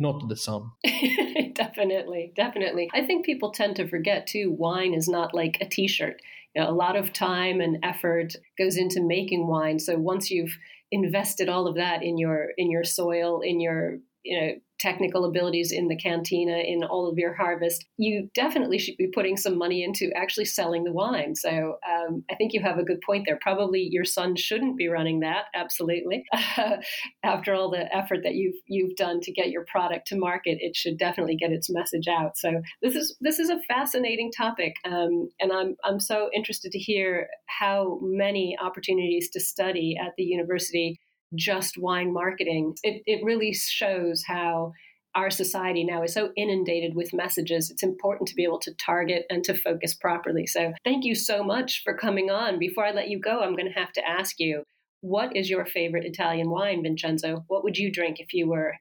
not 0.00 0.28
the 0.28 0.36
son. 0.36 0.70
definitely, 1.54 2.32
definitely. 2.34 2.90
I 2.94 3.04
think 3.04 3.24
people 3.24 3.52
tend 3.52 3.76
to 3.76 3.88
forget 3.88 4.26
too. 4.26 4.50
Wine 4.50 4.94
is 4.94 5.08
not 5.08 5.34
like 5.34 5.58
a 5.60 5.66
T-shirt. 5.66 6.20
You 6.54 6.62
know, 6.62 6.70
a 6.70 6.72
lot 6.72 6.96
of 6.96 7.12
time 7.12 7.60
and 7.60 7.78
effort 7.84 8.34
goes 8.58 8.76
into 8.76 9.02
making 9.02 9.46
wine. 9.46 9.78
So 9.78 9.96
once 9.96 10.30
you've 10.30 10.56
invested 10.90 11.48
all 11.48 11.68
of 11.68 11.76
that 11.76 12.02
in 12.02 12.18
your 12.18 12.48
in 12.58 12.70
your 12.70 12.82
soil, 12.82 13.42
in 13.42 13.60
your 13.60 13.98
you 14.24 14.40
know 14.40 14.52
technical 14.80 15.26
abilities 15.26 15.72
in 15.72 15.88
the 15.88 15.96
cantina 15.96 16.56
in 16.56 16.82
all 16.82 17.08
of 17.08 17.18
your 17.18 17.34
harvest, 17.34 17.84
you 17.98 18.28
definitely 18.34 18.78
should 18.78 18.96
be 18.96 19.10
putting 19.14 19.36
some 19.36 19.58
money 19.58 19.84
into 19.84 20.10
actually 20.16 20.46
selling 20.46 20.84
the 20.84 20.92
wine. 20.92 21.34
So 21.34 21.76
um, 21.88 22.24
I 22.30 22.34
think 22.36 22.54
you 22.54 22.62
have 22.62 22.78
a 22.78 22.82
good 22.82 23.00
point 23.04 23.24
there. 23.26 23.38
Probably 23.42 23.86
your 23.90 24.06
son 24.06 24.36
shouldn't 24.36 24.78
be 24.78 24.88
running 24.88 25.20
that. 25.20 25.44
Absolutely. 25.54 26.24
After 27.22 27.54
all 27.54 27.70
the 27.70 27.94
effort 27.94 28.20
that 28.24 28.34
you've 28.34 28.56
you've 28.66 28.96
done 28.96 29.20
to 29.20 29.32
get 29.32 29.50
your 29.50 29.64
product 29.70 30.06
to 30.08 30.16
market, 30.16 30.58
it 30.60 30.74
should 30.74 30.98
definitely 30.98 31.36
get 31.36 31.52
its 31.52 31.68
message 31.70 32.08
out. 32.08 32.38
So 32.38 32.62
this 32.82 32.94
is 32.94 33.16
this 33.20 33.38
is 33.38 33.50
a 33.50 33.60
fascinating 33.68 34.32
topic, 34.32 34.74
um, 34.86 35.28
and 35.40 35.52
I'm 35.52 35.76
I'm 35.84 36.00
so 36.00 36.30
interested 36.34 36.72
to 36.72 36.78
hear 36.78 37.28
how 37.46 37.98
many 38.00 38.56
opportunities 38.60 39.28
to 39.30 39.40
study 39.40 39.96
at 40.00 40.12
the 40.16 40.24
university 40.24 40.98
just 41.34 41.78
wine 41.78 42.12
marketing. 42.12 42.74
It, 42.82 43.02
it 43.06 43.24
really 43.24 43.52
shows 43.52 44.24
how 44.26 44.72
our 45.14 45.30
society 45.30 45.84
now 45.84 46.02
is 46.02 46.14
so 46.14 46.30
inundated 46.36 46.94
with 46.94 47.12
messages. 47.12 47.70
It's 47.70 47.82
important 47.82 48.28
to 48.28 48.34
be 48.34 48.44
able 48.44 48.60
to 48.60 48.74
target 48.74 49.24
and 49.28 49.42
to 49.44 49.56
focus 49.56 49.94
properly. 49.94 50.46
So, 50.46 50.72
thank 50.84 51.04
you 51.04 51.14
so 51.14 51.42
much 51.42 51.82
for 51.82 51.96
coming 51.96 52.30
on. 52.30 52.58
Before 52.58 52.84
I 52.84 52.92
let 52.92 53.08
you 53.08 53.18
go, 53.18 53.40
I'm 53.40 53.56
going 53.56 53.72
to 53.72 53.80
have 53.80 53.92
to 53.94 54.08
ask 54.08 54.38
you 54.38 54.62
what 55.00 55.34
is 55.34 55.48
your 55.48 55.64
favorite 55.64 56.04
Italian 56.04 56.50
wine, 56.50 56.82
Vincenzo? 56.82 57.44
What 57.48 57.64
would 57.64 57.78
you 57.78 57.90
drink 57.90 58.20
if 58.20 58.34
you 58.34 58.48
were 58.48 58.74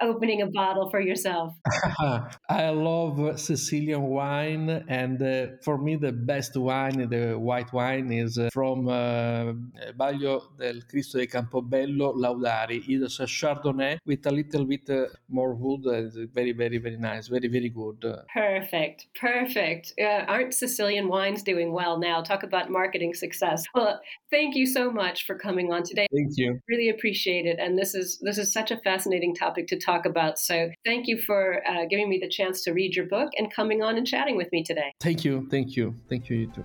opening 0.00 0.42
a 0.42 0.46
bottle 0.46 0.90
for 0.90 1.00
yourself? 1.00 1.54
I 2.48 2.70
love 2.70 3.38
Sicilian 3.38 4.02
wine, 4.02 4.84
and 4.88 5.22
uh, 5.22 5.46
for 5.62 5.78
me, 5.78 5.96
the 5.96 6.12
best 6.12 6.56
wine, 6.56 7.08
the 7.08 7.34
white 7.38 7.72
wine, 7.72 8.12
is 8.12 8.38
uh, 8.38 8.50
from 8.52 8.88
uh, 8.88 9.52
Baglio 9.96 10.42
del 10.58 10.82
Cristo 10.88 11.18
di 11.18 11.26
Campobello 11.26 12.14
Laudari. 12.14 12.82
It's 12.86 13.20
a 13.20 13.24
Chardonnay 13.24 13.98
with 14.06 14.26
a 14.26 14.30
little 14.30 14.64
bit 14.64 14.88
uh, 14.90 15.06
more 15.28 15.54
wood. 15.54 15.82
It's 15.86 16.16
very, 16.32 16.52
very, 16.52 16.78
very 16.78 16.96
nice. 16.96 17.28
Very, 17.28 17.48
very 17.48 17.68
good. 17.68 18.04
Perfect. 18.32 19.06
Perfect. 19.18 19.92
Uh, 20.00 20.24
aren't 20.26 20.54
Sicilian 20.54 21.08
wines 21.08 21.42
doing 21.42 21.72
well 21.72 21.98
now? 21.98 22.22
Talk 22.22 22.42
about 22.42 22.70
marketing 22.70 23.14
success. 23.14 23.64
Well, 23.74 24.00
thank 24.30 24.54
you 24.54 24.66
so 24.66 24.90
much 24.90 25.26
for 25.26 25.36
coming 25.36 25.72
on 25.72 25.82
today. 25.82 26.06
Thank 26.12 26.32
you. 26.36 26.60
Really 26.68 26.88
appreciate 26.88 27.46
it. 27.46 27.58
And 27.58 27.78
this 27.78 27.94
is 27.94 28.18
this 28.20 28.38
is 28.38 28.52
such 28.52 28.70
a 28.70 28.76
fascinating 28.78 29.34
topic 29.34 29.66
to 29.68 29.78
talk 29.84 30.06
about. 30.06 30.38
So 30.38 30.70
thank 30.84 31.06
you 31.06 31.20
for 31.20 31.62
uh, 31.68 31.84
giving 31.88 32.08
me 32.08 32.18
the 32.20 32.28
chance 32.28 32.62
to 32.64 32.72
read 32.72 32.94
your 32.94 33.06
book 33.06 33.30
and 33.38 33.52
coming 33.52 33.82
on 33.82 33.96
and 33.96 34.06
chatting 34.06 34.36
with 34.36 34.50
me 34.52 34.62
today. 34.62 34.92
Thank 35.00 35.24
you. 35.24 35.46
Thank 35.50 35.76
you. 35.76 35.94
Thank 36.08 36.28
you, 36.28 36.36
you 36.36 36.46
too. 36.52 36.64